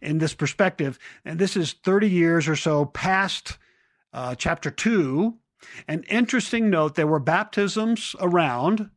In 0.00 0.18
this 0.18 0.34
perspective, 0.34 0.98
and 1.24 1.38
this 1.38 1.56
is 1.56 1.72
30 1.72 2.08
years 2.08 2.48
or 2.48 2.56
so 2.56 2.84
past 2.86 3.58
uh, 4.12 4.34
chapter 4.34 4.70
2. 4.70 5.34
An 5.88 6.04
interesting 6.04 6.70
note 6.70 6.94
there 6.94 7.06
were 7.06 7.18
baptisms 7.18 8.14
around 8.20 8.90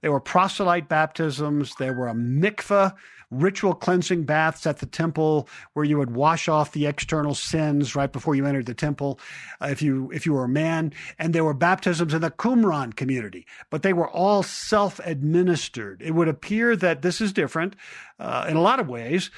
there 0.00 0.12
were 0.12 0.20
proselyte 0.20 0.88
baptisms. 0.88 1.74
There 1.76 1.94
were 1.94 2.08
a 2.08 2.14
mikveh, 2.14 2.94
ritual 3.30 3.74
cleansing 3.74 4.24
baths 4.24 4.66
at 4.66 4.78
the 4.78 4.86
temple 4.86 5.48
where 5.72 5.84
you 5.84 5.98
would 5.98 6.14
wash 6.14 6.48
off 6.48 6.72
the 6.72 6.86
external 6.86 7.34
sins 7.34 7.96
right 7.96 8.12
before 8.12 8.34
you 8.34 8.46
entered 8.46 8.66
the 8.66 8.74
temple 8.74 9.18
uh, 9.60 9.66
if 9.66 9.82
you 9.82 10.10
if 10.12 10.26
you 10.26 10.32
were 10.32 10.44
a 10.44 10.48
man. 10.48 10.92
And 11.18 11.34
there 11.34 11.44
were 11.44 11.54
baptisms 11.54 12.14
in 12.14 12.22
the 12.22 12.30
Qumran 12.30 12.94
community 12.94 13.46
but 13.70 13.82
they 13.82 13.92
were 13.92 14.08
all 14.08 14.42
self-administered. 14.42 16.02
It 16.02 16.12
would 16.12 16.28
appear 16.28 16.76
that 16.76 17.02
this 17.02 17.20
is 17.20 17.32
different 17.32 17.74
uh, 18.18 18.46
in 18.48 18.56
a 18.56 18.62
lot 18.62 18.80
of 18.80 18.88
ways 18.88 19.30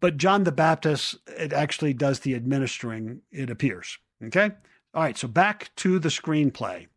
but 0.00 0.16
John 0.16 0.44
the 0.44 0.52
Baptist 0.52 1.16
it 1.26 1.52
actually 1.52 1.94
does 1.94 2.20
the 2.20 2.34
administering 2.34 3.20
it 3.30 3.50
appears. 3.50 3.98
Okay? 4.24 4.50
All 4.92 5.02
right 5.02 5.16
so 5.16 5.28
back 5.28 5.70
to 5.76 5.98
the 5.98 6.08
screenplay 6.08 6.88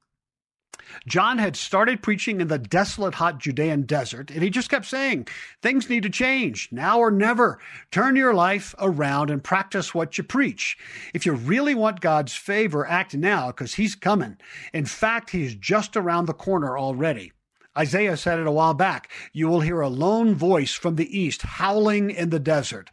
John 1.07 1.37
had 1.37 1.55
started 1.55 2.01
preaching 2.01 2.41
in 2.41 2.47
the 2.47 2.57
desolate, 2.57 3.15
hot 3.15 3.39
Judean 3.39 3.83
desert, 3.83 4.31
and 4.31 4.41
he 4.41 4.49
just 4.49 4.69
kept 4.69 4.85
saying, 4.85 5.27
Things 5.61 5.89
need 5.89 6.03
to 6.03 6.09
change, 6.09 6.69
now 6.71 6.99
or 6.99 7.11
never. 7.11 7.59
Turn 7.91 8.15
your 8.15 8.33
life 8.33 8.73
around 8.79 9.29
and 9.29 9.43
practice 9.43 9.93
what 9.93 10.17
you 10.17 10.23
preach. 10.23 10.77
If 11.13 11.25
you 11.25 11.33
really 11.33 11.75
want 11.75 12.01
God's 12.01 12.33
favor, 12.33 12.85
act 12.87 13.15
now, 13.15 13.47
because 13.47 13.75
He's 13.75 13.95
coming. 13.95 14.37
In 14.73 14.85
fact, 14.85 15.31
He's 15.31 15.55
just 15.55 15.97
around 15.97 16.25
the 16.25 16.33
corner 16.33 16.77
already. 16.77 17.31
Isaiah 17.77 18.17
said 18.17 18.39
it 18.39 18.47
a 18.47 18.51
while 18.51 18.75
back 18.75 19.09
You 19.31 19.47
will 19.47 19.61
hear 19.61 19.81
a 19.81 19.89
lone 19.89 20.35
voice 20.35 20.73
from 20.73 20.95
the 20.95 21.17
east 21.17 21.41
howling 21.41 22.11
in 22.11 22.29
the 22.29 22.39
desert. 22.39 22.89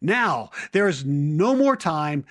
Now, 0.00 0.50
there 0.72 0.86
is 0.86 1.04
no 1.04 1.56
more 1.56 1.76
time 1.76 2.24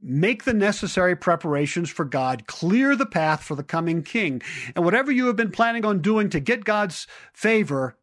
Make 0.00 0.44
the 0.44 0.54
necessary 0.54 1.16
preparations 1.16 1.90
for 1.90 2.04
God, 2.04 2.46
clear 2.46 2.94
the 2.94 3.06
path 3.06 3.42
for 3.42 3.54
the 3.54 3.64
coming 3.64 4.02
king. 4.02 4.42
And 4.74 4.84
whatever 4.84 5.10
you 5.10 5.26
have 5.26 5.36
been 5.36 5.50
planning 5.50 5.84
on 5.84 6.00
doing 6.00 6.30
to 6.30 6.40
get 6.40 6.64
God's 6.64 7.06
favor, 7.32 7.96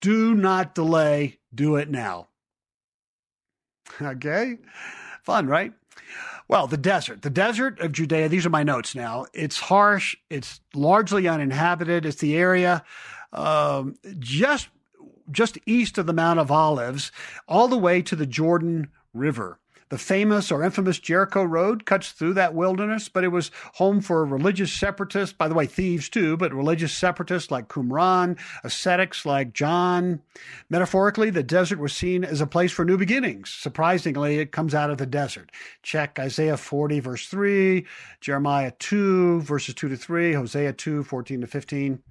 do 0.00 0.34
not 0.34 0.74
delay, 0.74 1.38
do 1.54 1.76
it 1.76 1.90
now. 1.90 2.28
Okay? 4.00 4.56
Fun, 5.22 5.46
right? 5.46 5.72
Well, 6.48 6.66
the 6.66 6.76
desert, 6.76 7.22
the 7.22 7.30
desert 7.30 7.80
of 7.80 7.92
Judea, 7.92 8.28
these 8.28 8.44
are 8.44 8.50
my 8.50 8.62
notes 8.62 8.94
now. 8.94 9.26
It's 9.32 9.58
harsh, 9.58 10.16
it's 10.28 10.60
largely 10.74 11.28
uninhabited. 11.28 12.04
It's 12.04 12.20
the 12.20 12.36
area 12.36 12.82
um, 13.34 13.96
just 14.18 14.68
just 15.30 15.58
east 15.66 15.96
of 15.96 16.06
the 16.06 16.12
Mount 16.12 16.38
of 16.38 16.50
Olives, 16.50 17.10
all 17.48 17.66
the 17.66 17.78
way 17.78 18.02
to 18.02 18.14
the 18.14 18.26
Jordan 18.26 18.90
River. 19.14 19.58
The 19.90 19.98
famous 19.98 20.50
or 20.50 20.62
infamous 20.62 20.98
Jericho 20.98 21.44
Road 21.44 21.84
cuts 21.84 22.12
through 22.12 22.34
that 22.34 22.54
wilderness, 22.54 23.08
but 23.08 23.24
it 23.24 23.28
was 23.28 23.50
home 23.74 24.00
for 24.00 24.24
religious 24.24 24.72
separatists, 24.72 25.36
by 25.36 25.46
the 25.48 25.54
way, 25.54 25.66
thieves 25.66 26.08
too, 26.08 26.36
but 26.36 26.54
religious 26.54 26.92
separatists 26.92 27.50
like 27.50 27.68
Qumran, 27.68 28.38
ascetics 28.62 29.26
like 29.26 29.52
John. 29.52 30.20
Metaphorically, 30.70 31.30
the 31.30 31.42
desert 31.42 31.78
was 31.78 31.92
seen 31.92 32.24
as 32.24 32.40
a 32.40 32.46
place 32.46 32.72
for 32.72 32.84
new 32.84 32.96
beginnings. 32.96 33.50
Surprisingly, 33.50 34.38
it 34.38 34.52
comes 34.52 34.74
out 34.74 34.90
of 34.90 34.98
the 34.98 35.06
desert. 35.06 35.50
Check 35.82 36.18
Isaiah 36.18 36.56
40, 36.56 37.00
verse 37.00 37.26
3, 37.26 37.86
Jeremiah 38.20 38.72
2, 38.78 39.42
verses 39.42 39.74
2 39.74 39.88
to 39.88 39.96
3, 39.96 40.32
Hosea 40.32 40.72
2, 40.72 41.02
14 41.04 41.40
to 41.42 41.46
15. 41.46 42.02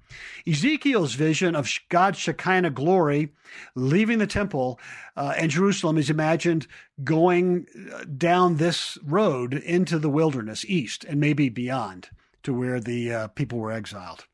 Ezekiel's 0.46 1.14
vision 1.14 1.56
of 1.56 1.68
God's 1.88 2.18
Shekinah 2.18 2.70
glory 2.70 3.32
leaving 3.74 4.18
the 4.18 4.26
temple 4.26 4.78
uh, 5.16 5.34
and 5.36 5.50
Jerusalem 5.50 5.98
is 5.98 6.10
imagined 6.10 6.66
going 7.02 7.66
uh, 7.92 8.04
down 8.16 8.56
this 8.56 8.96
road 9.02 9.54
into 9.54 9.98
the 9.98 10.10
wilderness 10.10 10.64
east 10.66 11.04
and 11.04 11.18
maybe 11.18 11.48
beyond 11.48 12.10
to 12.44 12.54
where 12.54 12.78
the 12.78 13.12
uh, 13.12 13.28
people 13.28 13.58
were 13.58 13.72
exiled. 13.72 14.26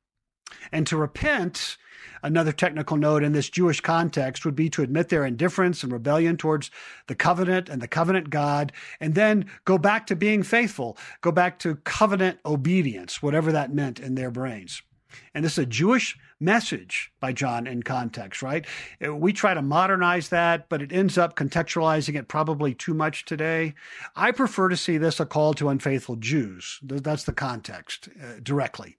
And 0.73 0.87
to 0.89 0.97
repent, 0.97 1.79
another 2.23 2.53
technical 2.53 2.97
note 2.97 3.23
in 3.23 3.33
this 3.33 3.49
Jewish 3.49 3.81
context 3.81 4.45
would 4.45 4.57
be 4.57 4.69
to 4.71 4.83
admit 4.83 5.09
their 5.09 5.25
indifference 5.25 5.83
and 5.83 5.93
rebellion 5.93 6.37
towards 6.37 6.71
the 7.07 7.15
covenant 7.15 7.69
and 7.69 7.81
the 7.81 7.89
covenant 7.89 8.31
God, 8.31 8.73
and 8.99 9.15
then 9.15 9.47
go 9.65 9.79
back 9.79 10.07
to 10.09 10.17
being 10.17 10.43
faithful, 10.43 10.99
go 11.23 11.33
back 11.33 11.59
to 11.61 11.77
covenant 11.77 12.41
obedience, 12.45 13.23
whatever 13.23 13.53
that 13.53 13.73
meant 13.73 14.01
in 14.01 14.17
their 14.17 14.31
brains. 14.31 14.83
And 15.35 15.45
this 15.45 15.53
is 15.53 15.59
a 15.59 15.67
Jewish 15.67 16.19
message 16.41 17.13
by 17.21 17.33
John 17.33 17.67
in 17.67 17.83
context, 17.83 18.43
right? 18.43 18.67
We 19.01 19.33
try 19.33 19.55
to 19.55 19.63
modernize 19.63 20.31
that, 20.31 20.69
but 20.69 20.83
it 20.83 20.93
ends 20.93 21.19
up 21.19 21.37
contextualizing 21.37 22.17
it 22.17 22.29
probably 22.29 22.75
too 22.75 22.95
much 22.95 23.25
today. 23.25 23.75
I 24.17 24.33
prefer 24.33 24.69
to 24.69 24.77
see 24.77 24.99
this 24.99 25.21
a 25.21 25.27
call 25.27 25.55
to 25.55 25.69
unfaithful 25.69 26.17
Jews. 26.17 26.81
That's 26.83 27.25
the 27.25 27.33
context 27.33 28.09
uh, 28.23 28.41
directly. 28.43 28.97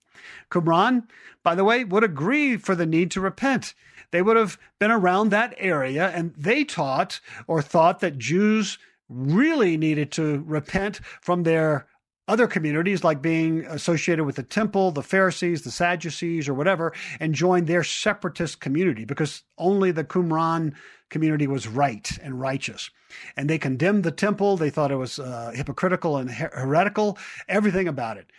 Qumran, 0.51 1.07
by 1.43 1.55
the 1.55 1.63
way, 1.63 1.83
would 1.83 2.03
agree 2.03 2.57
for 2.57 2.75
the 2.75 2.85
need 2.85 3.09
to 3.11 3.21
repent. 3.21 3.73
They 4.11 4.21
would 4.21 4.37
have 4.37 4.59
been 4.77 4.91
around 4.91 5.29
that 5.29 5.55
area 5.57 6.09
and 6.09 6.33
they 6.35 6.63
taught 6.63 7.19
or 7.47 7.61
thought 7.61 8.01
that 8.01 8.17
Jews 8.17 8.77
really 9.09 9.77
needed 9.77 10.11
to 10.13 10.43
repent 10.45 11.01
from 11.21 11.43
their 11.43 11.87
other 12.27 12.47
communities, 12.47 13.03
like 13.03 13.21
being 13.21 13.65
associated 13.65 14.23
with 14.23 14.35
the 14.35 14.43
temple, 14.43 14.91
the 14.91 15.03
Pharisees, 15.03 15.63
the 15.63 15.71
Sadducees, 15.71 16.47
or 16.47 16.53
whatever, 16.53 16.93
and 17.19 17.33
join 17.33 17.65
their 17.65 17.83
separatist 17.83 18.61
community 18.61 19.05
because 19.05 19.43
only 19.57 19.91
the 19.91 20.03
Qumran 20.03 20.73
community 21.09 21.47
was 21.47 21.67
right 21.67 22.09
and 22.21 22.39
righteous. 22.39 22.89
And 23.35 23.49
they 23.49 23.57
condemned 23.57 24.03
the 24.03 24.11
temple. 24.11 24.55
They 24.55 24.69
thought 24.69 24.91
it 24.91 24.95
was 24.95 25.19
uh, 25.19 25.51
hypocritical 25.53 26.17
and 26.17 26.31
her- 26.31 26.51
heretical, 26.53 27.17
everything 27.49 27.87
about 27.87 28.17
it. 28.17 28.31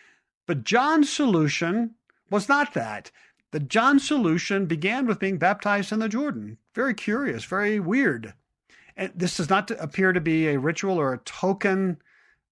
But 0.47 0.64
John's 0.64 1.12
solution 1.12 1.95
was 2.31 2.49
not 2.49 2.75
that. 2.75 3.11
The 3.51 3.61
John 3.61 3.99
solution 3.99 4.64
began 4.64 5.07
with 5.07 5.18
being 5.18 5.37
baptized 5.37 5.92
in 5.92 5.99
the 5.99 6.09
Jordan. 6.09 6.57
Very 6.75 6.95
curious, 6.95 7.45
very 7.45 7.79
weird. 7.79 8.33
And 8.97 9.12
this 9.14 9.37
does 9.37 9.51
not 9.51 9.71
appear 9.73 10.12
to 10.14 10.21
be 10.21 10.49
a 10.49 10.59
ritual 10.59 10.99
or 10.99 11.12
a 11.12 11.18
token 11.18 11.99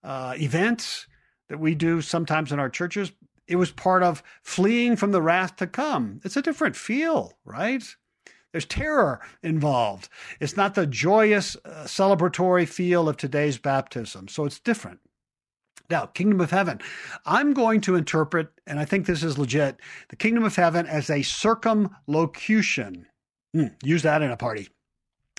uh, 0.05 0.35
event 0.37 1.07
that 1.51 1.59
we 1.59 1.75
do 1.75 2.01
sometimes 2.01 2.53
in 2.53 2.61
our 2.61 2.71
churches. 2.71 3.13
It 3.47 3.57
was 3.57 3.73
part 3.73 4.05
of 4.05 4.23
fleeing 4.43 4.95
from 4.95 5.11
the 5.11 5.21
wrath 5.21 5.57
to 5.57 5.67
come. 5.67 6.21
It's 6.25 6.37
a 6.37 6.43
different 6.43 6.77
feel, 6.77 7.35
right? 7.45 7.83
There's 8.53 8.65
terror 8.65 9.21
involved. 9.43 10.09
It's 10.39 10.57
not 10.57 10.75
the 10.75 10.87
joyous, 10.87 11.57
uh, 11.65 11.85
celebratory 11.85 12.69
feel 12.69 13.09
of 13.09 13.17
today's 13.17 13.59
baptism. 13.59 14.29
So 14.29 14.45
it's 14.45 14.61
different. 14.61 15.01
Now, 15.91 16.07
kingdom 16.07 16.41
of 16.41 16.53
heaven. 16.53 16.81
I'm 17.27 17.53
going 17.53 17.81
to 17.83 17.97
interpret, 17.97 18.49
and 18.65 18.79
I 18.79 18.85
think 18.85 19.07
this 19.07 19.25
is 19.25 19.37
legit, 19.37 19.81
the 20.09 20.17
kingdom 20.17 20.45
of 20.45 20.55
heaven 20.55 20.87
as 20.87 21.11
a 21.11 21.23
circumlocution. 21.23 23.07
Mm, 23.57 23.75
use 23.83 24.03
that 24.03 24.23
in 24.23 24.31
a 24.31 24.37
party. 24.37 24.69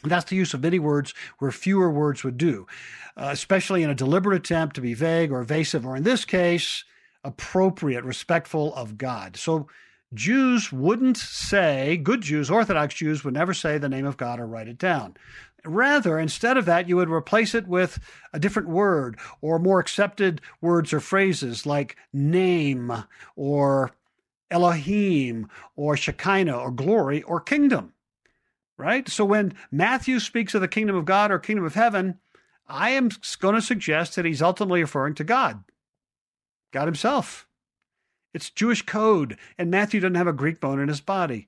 That's 0.03 0.29
the 0.29 0.35
use 0.35 0.53
of 0.53 0.63
many 0.63 0.79
words 0.79 1.13
where 1.39 1.51
fewer 1.51 1.91
words 1.91 2.23
would 2.23 2.37
do, 2.37 2.67
uh, 3.15 3.29
especially 3.31 3.83
in 3.83 3.89
a 3.89 3.95
deliberate 3.95 4.37
attempt 4.37 4.75
to 4.75 4.81
be 4.81 4.93
vague 4.93 5.31
or 5.31 5.41
evasive, 5.41 5.85
or 5.85 5.95
in 5.95 6.03
this 6.03 6.25
case, 6.25 6.83
appropriate, 7.23 8.03
respectful 8.03 8.73
of 8.73 8.97
God. 8.97 9.37
So 9.37 9.67
Jews 10.13 10.71
wouldn't 10.71 11.17
say, 11.17 11.97
good 11.97 12.21
Jews, 12.21 12.49
Orthodox 12.49 12.95
Jews 12.95 13.23
would 13.23 13.33
never 13.33 13.53
say 13.53 13.77
the 13.77 13.89
name 13.89 14.05
of 14.05 14.17
God 14.17 14.39
or 14.39 14.47
write 14.47 14.67
it 14.67 14.77
down. 14.77 15.15
Rather, 15.63 16.17
instead 16.17 16.57
of 16.57 16.65
that, 16.65 16.89
you 16.89 16.95
would 16.95 17.09
replace 17.09 17.53
it 17.53 17.67
with 17.67 17.99
a 18.33 18.39
different 18.39 18.67
word 18.67 19.19
or 19.41 19.59
more 19.59 19.79
accepted 19.79 20.41
words 20.59 20.91
or 20.91 20.99
phrases 20.99 21.67
like 21.67 21.95
name 22.11 22.91
or 23.35 23.91
Elohim 24.49 25.47
or 25.75 25.95
Shekinah 25.95 26.57
or 26.57 26.71
glory 26.71 27.21
or 27.23 27.39
kingdom 27.39 27.93
right? 28.81 29.07
So 29.07 29.23
when 29.23 29.53
Matthew 29.71 30.19
speaks 30.19 30.55
of 30.55 30.61
the 30.61 30.67
kingdom 30.67 30.95
of 30.95 31.05
God 31.05 31.31
or 31.31 31.37
kingdom 31.37 31.65
of 31.65 31.75
heaven, 31.75 32.17
I 32.67 32.89
am 32.89 33.09
going 33.39 33.55
to 33.55 33.61
suggest 33.61 34.15
that 34.15 34.25
he's 34.25 34.41
ultimately 34.41 34.81
referring 34.81 35.13
to 35.15 35.23
God, 35.23 35.63
God 36.73 36.87
himself. 36.87 37.47
It's 38.33 38.49
Jewish 38.49 38.81
code, 38.81 39.37
and 39.57 39.69
Matthew 39.69 39.99
doesn't 39.99 40.15
have 40.15 40.27
a 40.27 40.33
Greek 40.33 40.59
bone 40.59 40.79
in 40.79 40.87
his 40.87 41.01
body. 41.01 41.47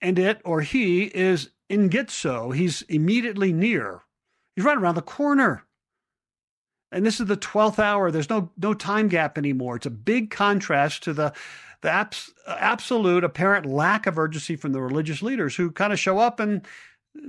And 0.00 0.18
it 0.18 0.40
or 0.44 0.60
he 0.60 1.04
is 1.04 1.50
in 1.68 1.90
ingitzo. 1.90 2.54
He's 2.54 2.82
immediately 2.82 3.52
near. 3.52 4.02
He's 4.54 4.64
right 4.64 4.78
around 4.78 4.94
the 4.94 5.02
corner. 5.02 5.64
And 6.90 7.04
this 7.04 7.20
is 7.20 7.26
the 7.26 7.36
12th 7.36 7.78
hour. 7.78 8.10
There's 8.10 8.30
no 8.30 8.50
no 8.56 8.74
time 8.74 9.08
gap 9.08 9.36
anymore. 9.36 9.76
It's 9.76 9.86
a 9.86 9.90
big 9.90 10.30
contrast 10.30 11.02
to 11.04 11.12
the 11.12 11.32
the 11.82 11.90
abs- 11.90 12.32
absolute 12.46 13.24
apparent 13.24 13.66
lack 13.66 14.06
of 14.06 14.18
urgency 14.18 14.56
from 14.56 14.72
the 14.72 14.80
religious 14.80 15.22
leaders 15.22 15.54
who 15.54 15.70
kind 15.70 15.92
of 15.92 15.98
show 15.98 16.18
up 16.18 16.40
and 16.40 16.66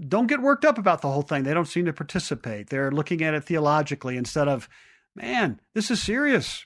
don't 0.08 0.28
get 0.28 0.42
worked 0.42 0.66
up 0.66 0.78
about 0.78 1.02
the 1.02 1.10
whole 1.10 1.22
thing. 1.22 1.44
They 1.44 1.54
don't 1.54 1.68
seem 1.68 1.86
to 1.86 1.94
participate. 1.94 2.70
They're 2.70 2.92
looking 2.92 3.24
at 3.24 3.34
it 3.34 3.44
theologically 3.44 4.18
instead 4.18 4.48
of, 4.48 4.70
man, 5.16 5.60
this 5.74 5.92
is 5.92 6.02
serious. 6.02 6.66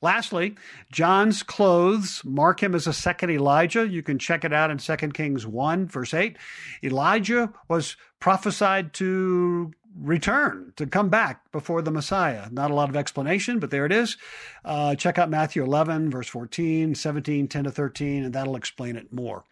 Lastly, 0.00 0.54
John's 0.92 1.42
clothes 1.42 2.22
mark 2.24 2.62
him 2.62 2.74
as 2.74 2.86
a 2.86 2.92
second 2.92 3.30
Elijah. 3.30 3.86
You 3.86 4.02
can 4.02 4.18
check 4.18 4.44
it 4.44 4.52
out 4.52 4.70
in 4.70 4.78
2 4.78 4.96
Kings 5.08 5.44
1, 5.44 5.86
verse 5.88 6.14
8. 6.14 6.36
Elijah 6.84 7.52
was 7.68 7.96
prophesied 8.20 8.92
to 8.94 9.72
return, 10.00 10.72
to 10.76 10.86
come 10.86 11.08
back 11.08 11.50
before 11.52 11.82
the 11.82 11.90
Messiah. 11.90 12.48
Not 12.50 12.70
a 12.70 12.74
lot 12.74 12.88
of 12.88 12.96
explanation, 12.96 13.58
but 13.58 13.70
there 13.70 13.86
it 13.86 13.92
is. 13.92 14.16
Uh, 14.64 14.94
check 14.94 15.18
out 15.18 15.30
Matthew 15.30 15.62
11, 15.62 16.10
verse 16.10 16.28
14, 16.28 16.94
17, 16.94 17.48
10 17.48 17.64
to 17.64 17.70
13, 17.70 18.24
and 18.24 18.32
that'll 18.34 18.56
explain 18.56 18.96
it 18.96 19.12
more. 19.12 19.44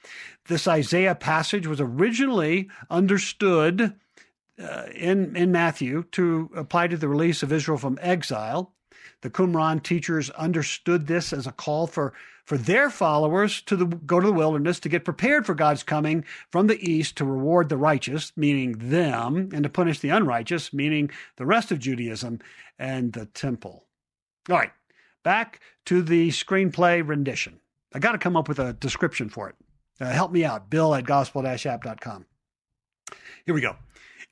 This 0.46 0.68
Isaiah 0.68 1.14
passage 1.14 1.66
was 1.66 1.80
originally 1.80 2.68
understood 2.90 3.94
uh, 4.58 4.84
in, 4.94 5.36
in 5.36 5.52
Matthew 5.52 6.04
to 6.12 6.50
apply 6.54 6.88
to 6.88 6.96
the 6.96 7.08
release 7.08 7.42
of 7.42 7.52
Israel 7.52 7.78
from 7.78 7.98
exile. 8.00 8.72
The 9.22 9.30
Qumran 9.30 9.82
teachers 9.82 10.30
understood 10.30 11.06
this 11.06 11.32
as 11.32 11.46
a 11.46 11.52
call 11.52 11.86
for 11.86 12.12
for 12.46 12.56
their 12.56 12.90
followers 12.90 13.60
to 13.62 13.74
the, 13.74 13.84
go 13.84 14.20
to 14.20 14.26
the 14.26 14.32
wilderness 14.32 14.78
to 14.78 14.88
get 14.88 15.04
prepared 15.04 15.44
for 15.44 15.54
God's 15.54 15.82
coming 15.82 16.24
from 16.50 16.68
the 16.68 16.78
east 16.78 17.16
to 17.16 17.24
reward 17.24 17.68
the 17.68 17.76
righteous, 17.76 18.32
meaning 18.36 18.76
them, 18.78 19.50
and 19.52 19.64
to 19.64 19.68
punish 19.68 19.98
the 19.98 20.10
unrighteous, 20.10 20.72
meaning 20.72 21.10
the 21.36 21.44
rest 21.44 21.72
of 21.72 21.80
Judaism 21.80 22.38
and 22.78 23.12
the 23.12 23.26
temple. 23.26 23.84
All 24.48 24.56
right, 24.56 24.70
back 25.24 25.60
to 25.86 26.02
the 26.02 26.28
screenplay 26.28 27.06
rendition. 27.06 27.58
I 27.92 27.98
got 27.98 28.12
to 28.12 28.18
come 28.18 28.36
up 28.36 28.48
with 28.48 28.60
a 28.60 28.74
description 28.74 29.28
for 29.28 29.48
it. 29.48 29.56
Uh, 30.00 30.10
help 30.10 30.30
me 30.30 30.44
out, 30.44 30.70
bill 30.70 30.94
at 30.94 31.04
gospel-app.com. 31.04 32.26
Here 33.44 33.54
we 33.54 33.60
go. 33.60 33.76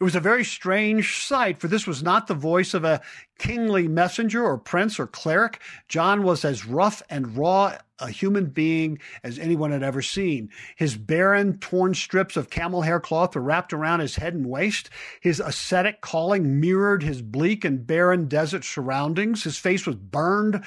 It 0.01 0.05
was 0.05 0.17
a 0.17 0.21
very 0.21 0.45
strange 0.45 1.25
sight, 1.25 1.59
for 1.59 1.69
this 1.69 1.87
was 1.87 2.03
not 2.03 2.27
the 2.27 2.35
voice 2.35 2.75
of 2.75 2.85
a 2.85 3.01
kingly 3.39 3.87
messenger 3.87 4.45
or 4.45 4.59
prince 4.59 4.99
or 4.99 5.07
cleric. 5.07 5.61
John 5.89 6.25
was 6.25 6.45
as 6.45 6.67
rough 6.67 7.01
and 7.09 7.37
raw 7.37 7.79
a 8.01 8.11
human 8.11 8.47
being 8.47 8.99
as 9.23 9.39
anyone 9.39 9.71
had 9.71 9.85
ever 9.85 10.03
seen. 10.03 10.51
His 10.75 10.97
barren, 10.97 11.59
torn 11.59 11.95
strips 11.95 12.37
of 12.37 12.51
camel 12.51 12.83
hair 12.83 12.99
cloth 12.99 13.37
were 13.37 13.41
wrapped 13.41 13.73
around 13.73 14.01
his 14.01 14.17
head 14.17 14.35
and 14.35 14.47
waist. 14.47 14.91
His 15.21 15.39
ascetic 15.39 16.01
calling 16.01 16.61
mirrored 16.61 17.05
his 17.05 17.23
bleak 17.23 17.65
and 17.65 17.87
barren 17.87 18.27
desert 18.27 18.65
surroundings. 18.65 19.45
His 19.45 19.59
face 19.59 19.87
was 19.87 19.97
burned, 19.97 20.65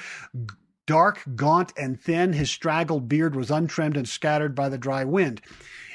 dark, 0.86 1.22
gaunt, 1.36 1.74
and 1.76 2.00
thin. 2.00 2.32
His 2.32 2.50
straggled 2.50 3.10
beard 3.10 3.36
was 3.36 3.50
untrimmed 3.50 3.98
and 3.98 4.08
scattered 4.08 4.54
by 4.54 4.70
the 4.70 4.78
dry 4.78 5.04
wind. 5.04 5.42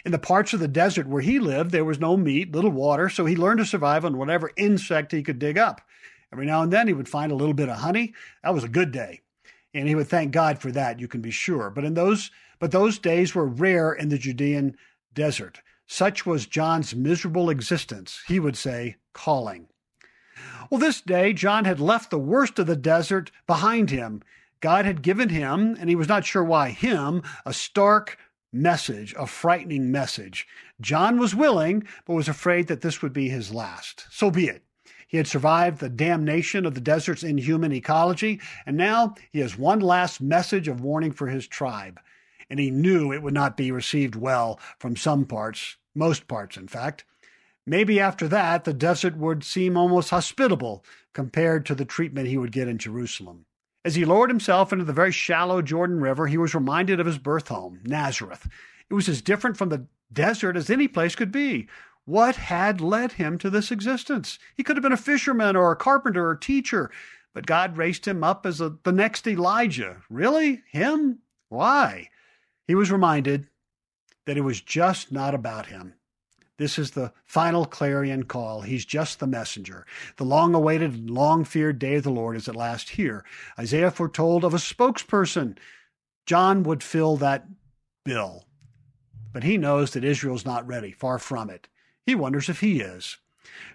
In 0.06 0.12
the 0.12 0.20
parts 0.20 0.54
of 0.54 0.60
the 0.60 0.68
desert 0.68 1.08
where 1.08 1.22
he 1.22 1.40
lived, 1.40 1.72
there 1.72 1.86
was 1.86 2.00
no 2.00 2.18
meat, 2.18 2.52
little 2.52 2.72
water, 2.72 3.08
so 3.08 3.26
he 3.26 3.36
learned 3.36 3.60
to 3.60 3.66
survive 3.66 4.04
on 4.04 4.18
whatever 4.18 4.52
insect 4.58 5.12
he 5.12 5.24
could 5.24 5.40
dig 5.40 5.58
up. 5.58 5.82
Every 6.32 6.46
now 6.46 6.62
and 6.62 6.74
then 6.74 6.88
he 6.88 6.94
would 6.94 7.08
find 7.08 7.32
a 7.32 7.36
little 7.36 7.54
bit 7.54 7.70
of 7.70 7.78
honey. 7.78 8.14
That 8.44 8.54
was 8.54 8.64
a 8.64 8.70
good 8.70 8.92
day. 8.92 9.22
And 9.74 9.88
he 9.88 9.96
would 9.96 10.08
thank 10.08 10.32
God 10.32 10.60
for 10.60 10.72
that, 10.72 11.00
you 11.00 11.08
can 11.08 11.22
be 11.22 11.32
sure. 11.32 11.70
But 11.70 11.86
in 11.86 11.94
those 11.94 12.32
but 12.60 12.72
those 12.72 12.98
days 12.98 13.36
were 13.36 13.46
rare 13.46 13.92
in 13.92 14.08
the 14.08 14.18
Judean 14.18 14.78
desert. 15.14 15.62
Such 15.86 16.26
was 16.26 16.46
John's 16.46 16.96
miserable 16.96 17.50
existence, 17.50 18.22
he 18.28 18.40
would 18.40 18.56
say, 18.56 18.96
calling. 19.12 19.68
Well, 20.70 20.80
this 20.80 21.02
day, 21.02 21.34
John 21.34 21.66
had 21.66 21.82
left 21.82 22.10
the 22.10 22.18
worst 22.18 22.58
of 22.60 22.68
the 22.68 22.78
desert 22.78 23.32
behind 23.48 23.90
him. 23.90 24.24
God 24.62 24.86
had 24.86 25.02
given 25.02 25.28
him, 25.28 25.76
and 25.78 25.90
he 25.90 25.96
was 25.96 26.08
not 26.08 26.26
sure 26.26 26.44
why 26.44 26.70
him, 26.70 27.22
a 27.46 27.54
stark 27.54 28.18
message, 28.54 29.14
a 29.18 29.28
frightening 29.28 29.92
message. 29.92 30.48
John 30.80 31.20
was 31.20 31.36
willing, 31.36 31.88
but 32.06 32.14
was 32.14 32.28
afraid 32.28 32.68
that 32.68 32.82
this 32.82 33.02
would 33.02 33.14
be 33.14 33.30
his 33.30 33.54
last. 33.54 34.06
So 34.12 34.30
be 34.30 34.48
it. 34.48 34.64
He 35.08 35.18
had 35.18 35.28
survived 35.28 35.80
the 35.80 35.90
damnation 35.90 36.66
of 36.66 36.74
the 36.74 36.82
desert's 36.82 37.24
inhuman 37.24 37.72
ecology, 37.72 38.42
and 38.66 38.76
now 38.78 39.16
he 39.32 39.40
has 39.40 39.58
one 39.58 39.80
last 39.80 40.22
message 40.22 40.68
of 40.68 40.82
warning 40.82 41.12
for 41.12 41.28
his 41.28 41.48
tribe. 41.48 42.00
And 42.50 42.60
he 42.60 42.72
knew 42.72 43.12
it 43.12 43.22
would 43.22 43.34
not 43.34 43.58
be 43.58 43.72
received 43.72 44.16
well 44.16 44.60
from 44.80 44.96
some 44.96 45.26
parts, 45.26 45.78
most 45.94 46.28
parts, 46.28 46.58
in 46.58 46.68
fact. 46.68 47.06
Maybe 47.66 48.00
after 48.00 48.28
that, 48.28 48.64
the 48.64 48.74
desert 48.74 49.16
would 49.16 49.44
seem 49.44 49.78
almost 49.78 50.10
hospitable 50.10 50.84
compared 51.14 51.66
to 51.68 51.76
the 51.76 51.86
treatment 51.86 52.28
he 52.28 52.38
would 52.38 52.52
get 52.52 52.68
in 52.68 52.78
Jerusalem. 52.78 53.46
As 53.86 53.96
he 53.96 54.06
lowered 54.06 54.30
himself 54.30 54.72
into 54.72 54.86
the 54.86 54.94
very 54.94 55.12
shallow 55.12 55.62
Jordan 55.62 56.00
River, 56.00 56.28
he 56.28 56.38
was 56.38 56.56
reminded 56.56 57.00
of 57.00 57.06
his 57.06 57.18
birth 57.18 57.50
home, 57.50 57.82
Nazareth. 57.84 58.48
It 58.90 58.94
was 58.94 59.10
as 59.10 59.22
different 59.22 59.58
from 59.58 59.70
the 59.70 59.88
desert 60.12 60.56
as 60.56 60.70
any 60.70 60.88
place 60.88 61.16
could 61.16 61.32
be. 61.32 61.68
What 62.06 62.36
had 62.36 62.82
led 62.82 63.14
him 63.14 63.38
to 63.40 63.50
this 63.50 63.72
existence? 63.72 64.40
He 64.56 64.64
could 64.64 64.78
have 64.78 64.84
been 64.84 64.92
a 64.92 64.98
fisherman 64.98 65.56
or 65.56 65.72
a 65.72 65.76
carpenter 65.76 66.30
or 66.30 66.36
teacher, 66.36 66.92
but 67.34 67.46
God 67.46 67.78
raised 67.78 68.06
him 68.06 68.24
up 68.24 68.46
as 68.46 68.62
a, 68.62 68.78
the 68.84 68.92
next 68.92 69.28
Elijah. 69.28 70.02
Really? 70.10 70.64
Him? 70.72 71.20
Why? 71.50 72.10
He 72.68 72.76
was 72.76 72.92
reminded 72.92 73.48
that 74.26 74.38
it 74.38 74.42
was 74.42 74.62
just 74.62 75.12
not 75.12 75.34
about 75.34 75.66
him. 75.68 75.96
This 76.58 76.78
is 76.78 76.92
the 76.92 77.12
final 77.26 77.66
clarion 77.66 78.24
call. 78.24 78.62
He's 78.62 78.86
just 78.86 79.20
the 79.20 79.28
messenger. 79.28 79.86
The 80.18 80.24
long 80.24 80.54
awaited 80.54 80.94
and 80.94 81.10
long 81.10 81.46
feared 81.46 81.80
day 81.80 81.96
of 81.96 82.04
the 82.04 82.12
Lord 82.12 82.36
is 82.36 82.48
at 82.48 82.56
last 82.56 82.92
here. 82.92 83.26
Isaiah 83.58 83.90
foretold 83.90 84.44
of 84.44 84.54
a 84.54 84.58
spokesperson. 84.58 85.58
John 86.26 86.64
would 86.64 86.84
fill 86.84 87.18
that 87.18 87.48
bill. 88.06 88.46
But 89.32 89.44
he 89.44 89.58
knows 89.58 89.92
that 89.92 90.04
Israel's 90.04 90.46
not 90.46 90.68
ready, 90.68 90.92
far 90.92 91.18
from 91.18 91.50
it. 91.50 91.68
He 92.06 92.14
wonders 92.14 92.50
if 92.50 92.60
he 92.60 92.82
is. 92.82 93.18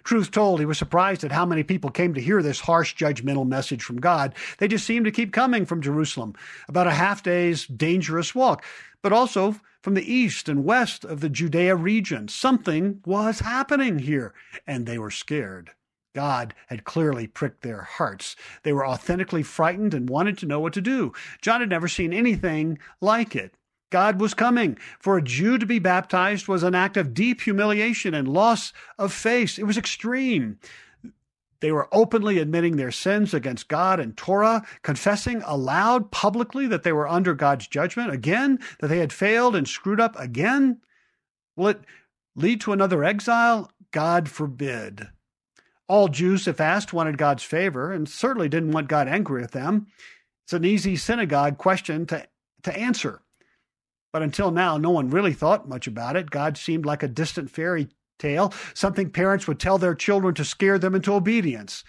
Truth 0.03 0.31
told, 0.31 0.59
he 0.59 0.65
was 0.65 0.77
surprised 0.77 1.23
at 1.23 1.31
how 1.31 1.45
many 1.45 1.63
people 1.63 1.89
came 1.89 2.13
to 2.13 2.21
hear 2.21 2.41
this 2.41 2.61
harsh, 2.61 2.95
judgmental 2.95 3.47
message 3.47 3.83
from 3.83 3.99
God. 3.99 4.33
They 4.57 4.67
just 4.67 4.85
seemed 4.85 5.05
to 5.05 5.11
keep 5.11 5.33
coming 5.33 5.65
from 5.65 5.81
Jerusalem, 5.81 6.33
about 6.67 6.87
a 6.87 6.91
half 6.91 7.23
day's 7.23 7.65
dangerous 7.67 8.33
walk, 8.33 8.63
but 9.01 9.13
also 9.13 9.57
from 9.81 9.93
the 9.93 10.13
east 10.13 10.49
and 10.49 10.65
west 10.65 11.05
of 11.05 11.21
the 11.21 11.29
Judea 11.29 11.75
region. 11.75 12.27
Something 12.27 13.01
was 13.05 13.39
happening 13.39 13.99
here, 13.99 14.33
and 14.67 14.85
they 14.85 14.97
were 14.97 15.11
scared. 15.11 15.71
God 16.15 16.53
had 16.67 16.83
clearly 16.83 17.27
pricked 17.27 17.61
their 17.61 17.83
hearts. 17.83 18.35
They 18.63 18.73
were 18.73 18.85
authentically 18.85 19.43
frightened 19.43 19.93
and 19.93 20.09
wanted 20.09 20.37
to 20.39 20.45
know 20.45 20.59
what 20.59 20.73
to 20.73 20.81
do. 20.81 21.13
John 21.41 21.61
had 21.61 21.69
never 21.69 21.87
seen 21.87 22.13
anything 22.13 22.79
like 22.99 23.35
it. 23.35 23.53
God 23.91 24.19
was 24.19 24.33
coming. 24.33 24.77
For 24.99 25.17
a 25.17 25.23
Jew 25.23 25.57
to 25.57 25.65
be 25.65 25.79
baptized 25.79 26.47
was 26.47 26.63
an 26.63 26.75
act 26.75 26.97
of 26.97 27.13
deep 27.13 27.41
humiliation 27.41 28.13
and 28.13 28.27
loss 28.27 28.73
of 28.97 29.13
face. 29.13 29.57
It 29.57 29.63
was 29.63 29.77
extreme. 29.77 30.59
They 31.61 31.71
were 31.71 31.89
openly 31.91 32.39
admitting 32.39 32.77
their 32.77 32.91
sins 32.91 33.33
against 33.33 33.67
God 33.67 33.99
and 33.99 34.15
Torah, 34.15 34.65
confessing 34.81 35.41
aloud 35.45 36.11
publicly 36.11 36.67
that 36.67 36.83
they 36.83 36.93
were 36.93 37.07
under 37.07 37.33
God's 37.33 37.67
judgment 37.67 38.11
again, 38.11 38.59
that 38.79 38.87
they 38.87 38.99
had 38.99 39.11
failed 39.11 39.55
and 39.55 39.67
screwed 39.67 39.99
up 39.99 40.17
again. 40.17 40.79
Will 41.55 41.67
it 41.69 41.81
lead 42.35 42.61
to 42.61 42.71
another 42.71 43.03
exile? 43.03 43.71
God 43.91 44.29
forbid. 44.29 45.07
All 45.87 46.07
Jews, 46.07 46.47
if 46.47 46.61
asked, 46.61 46.93
wanted 46.93 47.17
God's 47.17 47.43
favor 47.43 47.91
and 47.91 48.07
certainly 48.07 48.47
didn't 48.47 48.71
want 48.71 48.87
God 48.87 49.07
angry 49.07 49.41
with 49.41 49.51
them. 49.51 49.87
It's 50.45 50.53
an 50.53 50.63
easy 50.63 50.95
synagogue 50.95 51.57
question 51.57 52.05
to, 52.07 52.27
to 52.63 52.77
answer. 52.77 53.21
But 54.13 54.21
until 54.21 54.51
now, 54.51 54.77
no 54.77 54.91
one 54.91 55.09
really 55.09 55.33
thought 55.33 55.67
much 55.67 55.87
about 55.87 56.15
it. 56.15 56.29
God 56.29 56.57
seemed 56.57 56.85
like 56.85 57.03
a 57.03 57.07
distant 57.07 57.51
fairy 57.51 57.89
tale, 58.19 58.53
something 58.73 59.09
parents 59.09 59.47
would 59.47 59.59
tell 59.59 59.77
their 59.77 59.95
children 59.95 60.35
to 60.35 60.45
scare 60.45 60.77
them 60.77 60.93
into 60.93 61.13
obedience. 61.13 61.83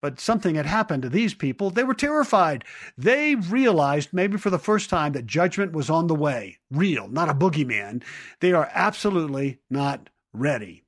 But 0.00 0.18
something 0.18 0.56
had 0.56 0.66
happened 0.66 1.02
to 1.02 1.08
these 1.08 1.32
people. 1.32 1.70
They 1.70 1.84
were 1.84 1.94
terrified. 1.94 2.64
They 2.98 3.36
realized, 3.36 4.12
maybe 4.12 4.36
for 4.36 4.50
the 4.50 4.58
first 4.58 4.90
time, 4.90 5.12
that 5.12 5.26
judgment 5.26 5.72
was 5.72 5.88
on 5.88 6.08
the 6.08 6.14
way. 6.14 6.58
Real, 6.70 7.06
not 7.08 7.28
a 7.28 7.34
boogeyman. 7.34 8.02
They 8.40 8.52
are 8.52 8.68
absolutely 8.74 9.60
not 9.70 10.10
ready. 10.32 10.82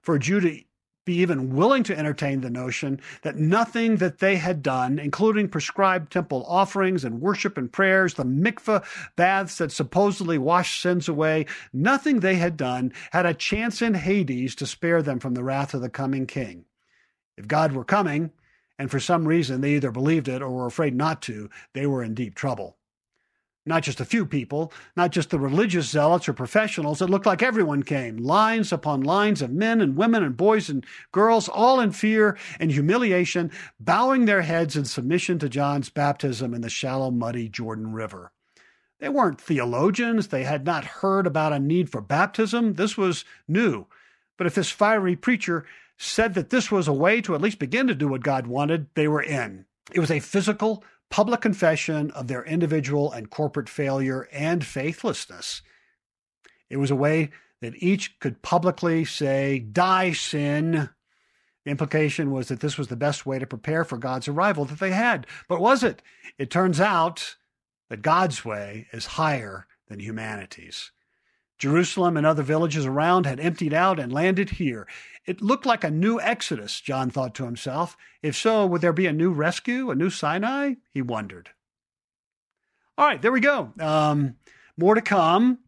For 0.00 0.18
to 0.18 0.66
be 1.04 1.16
even 1.16 1.54
willing 1.54 1.82
to 1.84 1.96
entertain 1.96 2.40
the 2.40 2.50
notion 2.50 3.00
that 3.22 3.36
nothing 3.36 3.96
that 3.96 4.18
they 4.18 4.36
had 4.36 4.62
done, 4.62 4.98
including 4.98 5.48
prescribed 5.48 6.10
temple 6.10 6.44
offerings 6.48 7.04
and 7.04 7.20
worship 7.20 7.58
and 7.58 7.72
prayers, 7.72 8.14
the 8.14 8.24
mikveh 8.24 8.84
baths 9.16 9.58
that 9.58 9.72
supposedly 9.72 10.38
wash 10.38 10.80
sins 10.80 11.08
away, 11.08 11.46
nothing 11.72 12.20
they 12.20 12.36
had 12.36 12.56
done 12.56 12.92
had 13.12 13.26
a 13.26 13.34
chance 13.34 13.82
in 13.82 13.94
Hades 13.94 14.54
to 14.54 14.66
spare 14.66 15.02
them 15.02 15.20
from 15.20 15.34
the 15.34 15.44
wrath 15.44 15.74
of 15.74 15.82
the 15.82 15.90
coming 15.90 16.26
king. 16.26 16.64
If 17.36 17.48
God 17.48 17.72
were 17.72 17.84
coming, 17.84 18.30
and 18.78 18.90
for 18.90 19.00
some 19.00 19.26
reason 19.26 19.60
they 19.60 19.74
either 19.74 19.90
believed 19.90 20.28
it 20.28 20.42
or 20.42 20.50
were 20.50 20.66
afraid 20.66 20.94
not 20.94 21.22
to, 21.22 21.50
they 21.74 21.86
were 21.86 22.02
in 22.02 22.14
deep 22.14 22.34
trouble 22.34 22.76
not 23.66 23.82
just 23.82 24.00
a 24.00 24.04
few 24.04 24.26
people, 24.26 24.72
not 24.96 25.10
just 25.10 25.30
the 25.30 25.38
religious 25.38 25.88
zealots 25.88 26.28
or 26.28 26.32
professionals. 26.32 27.00
It 27.00 27.08
looked 27.08 27.26
like 27.26 27.42
everyone 27.42 27.82
came, 27.82 28.18
lines 28.18 28.72
upon 28.72 29.02
lines 29.02 29.40
of 29.40 29.50
men 29.50 29.80
and 29.80 29.96
women 29.96 30.22
and 30.22 30.36
boys 30.36 30.68
and 30.68 30.84
girls, 31.12 31.48
all 31.48 31.80
in 31.80 31.92
fear 31.92 32.36
and 32.60 32.70
humiliation, 32.70 33.50
bowing 33.80 34.26
their 34.26 34.42
heads 34.42 34.76
in 34.76 34.84
submission 34.84 35.38
to 35.38 35.48
John's 35.48 35.88
baptism 35.88 36.52
in 36.52 36.60
the 36.60 36.70
shallow, 36.70 37.10
muddy 37.10 37.48
Jordan 37.48 37.92
River. 37.92 38.32
They 39.00 39.08
weren't 39.08 39.40
theologians. 39.40 40.28
They 40.28 40.44
had 40.44 40.64
not 40.64 40.84
heard 40.84 41.26
about 41.26 41.52
a 41.52 41.58
need 41.58 41.90
for 41.90 42.00
baptism. 42.00 42.74
This 42.74 42.96
was 42.96 43.24
new. 43.48 43.86
But 44.36 44.46
if 44.46 44.54
this 44.54 44.70
fiery 44.70 45.16
preacher 45.16 45.64
said 45.96 46.34
that 46.34 46.50
this 46.50 46.70
was 46.70 46.88
a 46.88 46.92
way 46.92 47.20
to 47.20 47.34
at 47.34 47.40
least 47.40 47.58
begin 47.58 47.86
to 47.86 47.94
do 47.94 48.08
what 48.08 48.22
God 48.22 48.46
wanted, 48.46 48.88
they 48.94 49.08
were 49.08 49.22
in. 49.22 49.66
It 49.92 50.00
was 50.00 50.10
a 50.10 50.20
physical, 50.20 50.82
public 51.10 51.40
confession 51.40 52.10
of 52.12 52.28
their 52.28 52.44
individual 52.44 53.12
and 53.12 53.30
corporate 53.30 53.68
failure 53.68 54.28
and 54.32 54.64
faithlessness. 54.64 55.62
It 56.68 56.78
was 56.78 56.90
a 56.90 56.96
way 56.96 57.30
that 57.60 57.82
each 57.82 58.18
could 58.18 58.42
publicly 58.42 59.04
say, 59.04 59.58
Die, 59.58 60.12
sin. 60.12 60.90
The 61.64 61.70
implication 61.70 62.30
was 62.30 62.48
that 62.48 62.60
this 62.60 62.76
was 62.76 62.88
the 62.88 62.96
best 62.96 63.24
way 63.24 63.38
to 63.38 63.46
prepare 63.46 63.84
for 63.84 63.96
God's 63.96 64.28
arrival 64.28 64.64
that 64.66 64.80
they 64.80 64.90
had. 64.90 65.26
But 65.48 65.60
was 65.60 65.82
it? 65.82 66.02
It 66.36 66.50
turns 66.50 66.80
out 66.80 67.36
that 67.88 68.02
God's 68.02 68.44
way 68.44 68.88
is 68.92 69.06
higher 69.06 69.66
than 69.88 70.00
humanity's. 70.00 70.90
Jerusalem 71.64 72.18
and 72.18 72.26
other 72.26 72.42
villages 72.42 72.84
around 72.84 73.24
had 73.24 73.40
emptied 73.40 73.72
out 73.72 73.98
and 73.98 74.12
landed 74.12 74.50
here. 74.50 74.86
It 75.24 75.40
looked 75.40 75.64
like 75.64 75.82
a 75.82 75.90
new 75.90 76.20
Exodus, 76.20 76.78
John 76.78 77.08
thought 77.08 77.34
to 77.36 77.46
himself. 77.46 77.96
If 78.20 78.36
so, 78.36 78.66
would 78.66 78.82
there 78.82 78.92
be 78.92 79.06
a 79.06 79.14
new 79.14 79.32
rescue, 79.32 79.88
a 79.88 79.94
new 79.94 80.10
Sinai? 80.10 80.74
He 80.90 81.00
wondered. 81.00 81.48
All 82.98 83.06
right, 83.06 83.22
there 83.22 83.32
we 83.32 83.40
go. 83.40 83.72
Um, 83.80 84.34
more 84.76 84.94
to 84.94 85.00
come. 85.00 85.60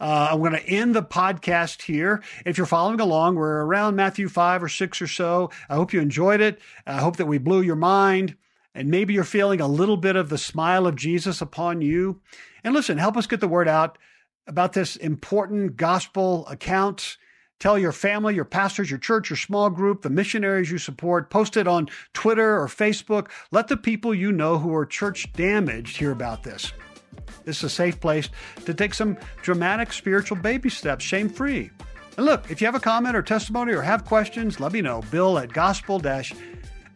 Uh, 0.00 0.28
I'm 0.30 0.38
going 0.38 0.52
to 0.52 0.62
end 0.62 0.94
the 0.94 1.02
podcast 1.02 1.82
here. 1.82 2.22
If 2.46 2.56
you're 2.56 2.64
following 2.64 3.00
along, 3.00 3.34
we're 3.34 3.64
around 3.64 3.96
Matthew 3.96 4.28
5 4.28 4.62
or 4.62 4.68
6 4.68 5.02
or 5.02 5.08
so. 5.08 5.50
I 5.68 5.74
hope 5.74 5.92
you 5.92 6.00
enjoyed 6.00 6.40
it. 6.40 6.60
I 6.86 7.00
hope 7.00 7.16
that 7.16 7.26
we 7.26 7.38
blew 7.38 7.60
your 7.60 7.74
mind. 7.74 8.36
And 8.72 8.88
maybe 8.88 9.14
you're 9.14 9.24
feeling 9.24 9.60
a 9.60 9.66
little 9.66 9.96
bit 9.96 10.14
of 10.14 10.28
the 10.28 10.38
smile 10.38 10.86
of 10.86 10.94
Jesus 10.94 11.40
upon 11.40 11.82
you. 11.82 12.20
And 12.62 12.72
listen, 12.72 12.98
help 12.98 13.16
us 13.16 13.26
get 13.26 13.40
the 13.40 13.48
word 13.48 13.66
out 13.66 13.98
about 14.46 14.72
this 14.72 14.96
important 14.96 15.76
gospel 15.76 16.46
account. 16.48 17.16
Tell 17.58 17.78
your 17.78 17.92
family, 17.92 18.34
your 18.34 18.46
pastors, 18.46 18.90
your 18.90 18.98
church, 18.98 19.28
your 19.28 19.36
small 19.36 19.68
group, 19.68 20.02
the 20.02 20.10
missionaries 20.10 20.70
you 20.70 20.78
support. 20.78 21.28
Post 21.28 21.58
it 21.58 21.68
on 21.68 21.88
Twitter 22.14 22.58
or 22.58 22.66
Facebook. 22.66 23.28
Let 23.50 23.68
the 23.68 23.76
people 23.76 24.14
you 24.14 24.32
know 24.32 24.58
who 24.58 24.74
are 24.74 24.86
church 24.86 25.30
damaged 25.34 25.98
hear 25.98 26.10
about 26.10 26.42
this. 26.42 26.72
This 27.44 27.58
is 27.58 27.64
a 27.64 27.70
safe 27.70 28.00
place 28.00 28.30
to 28.64 28.72
take 28.72 28.94
some 28.94 29.18
dramatic 29.42 29.92
spiritual 29.92 30.38
baby 30.38 30.70
steps, 30.70 31.04
shame 31.04 31.28
free. 31.28 31.70
And 32.16 32.26
look, 32.26 32.50
if 32.50 32.60
you 32.60 32.66
have 32.66 32.74
a 32.74 32.80
comment 32.80 33.16
or 33.16 33.22
testimony 33.22 33.72
or 33.72 33.82
have 33.82 34.04
questions, 34.04 34.58
let 34.58 34.72
me 34.72 34.80
know. 34.80 35.02
Bill 35.10 35.38
at 35.38 35.52
gospel 35.52 36.00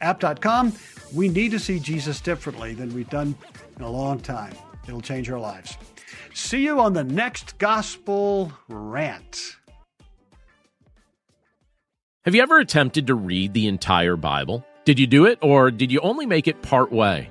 app.com. 0.00 0.72
We 1.14 1.28
need 1.28 1.50
to 1.52 1.58
see 1.58 1.78
Jesus 1.78 2.20
differently 2.20 2.74
than 2.74 2.92
we've 2.94 3.08
done 3.08 3.34
in 3.76 3.82
a 3.82 3.90
long 3.90 4.18
time. 4.20 4.54
It'll 4.86 5.00
change 5.00 5.30
our 5.30 5.38
lives. 5.38 5.76
See 6.32 6.64
you 6.64 6.80
on 6.80 6.92
the 6.92 7.04
next 7.04 7.58
Gospel 7.58 8.52
Rant. 8.68 9.56
Have 12.24 12.34
you 12.34 12.42
ever 12.42 12.58
attempted 12.58 13.06
to 13.08 13.14
read 13.14 13.52
the 13.52 13.66
entire 13.66 14.16
Bible? 14.16 14.64
Did 14.84 14.98
you 14.98 15.06
do 15.06 15.26
it, 15.26 15.38
or 15.42 15.70
did 15.70 15.92
you 15.92 16.00
only 16.00 16.26
make 16.26 16.48
it 16.48 16.62
part 16.62 16.90
way? 16.90 17.30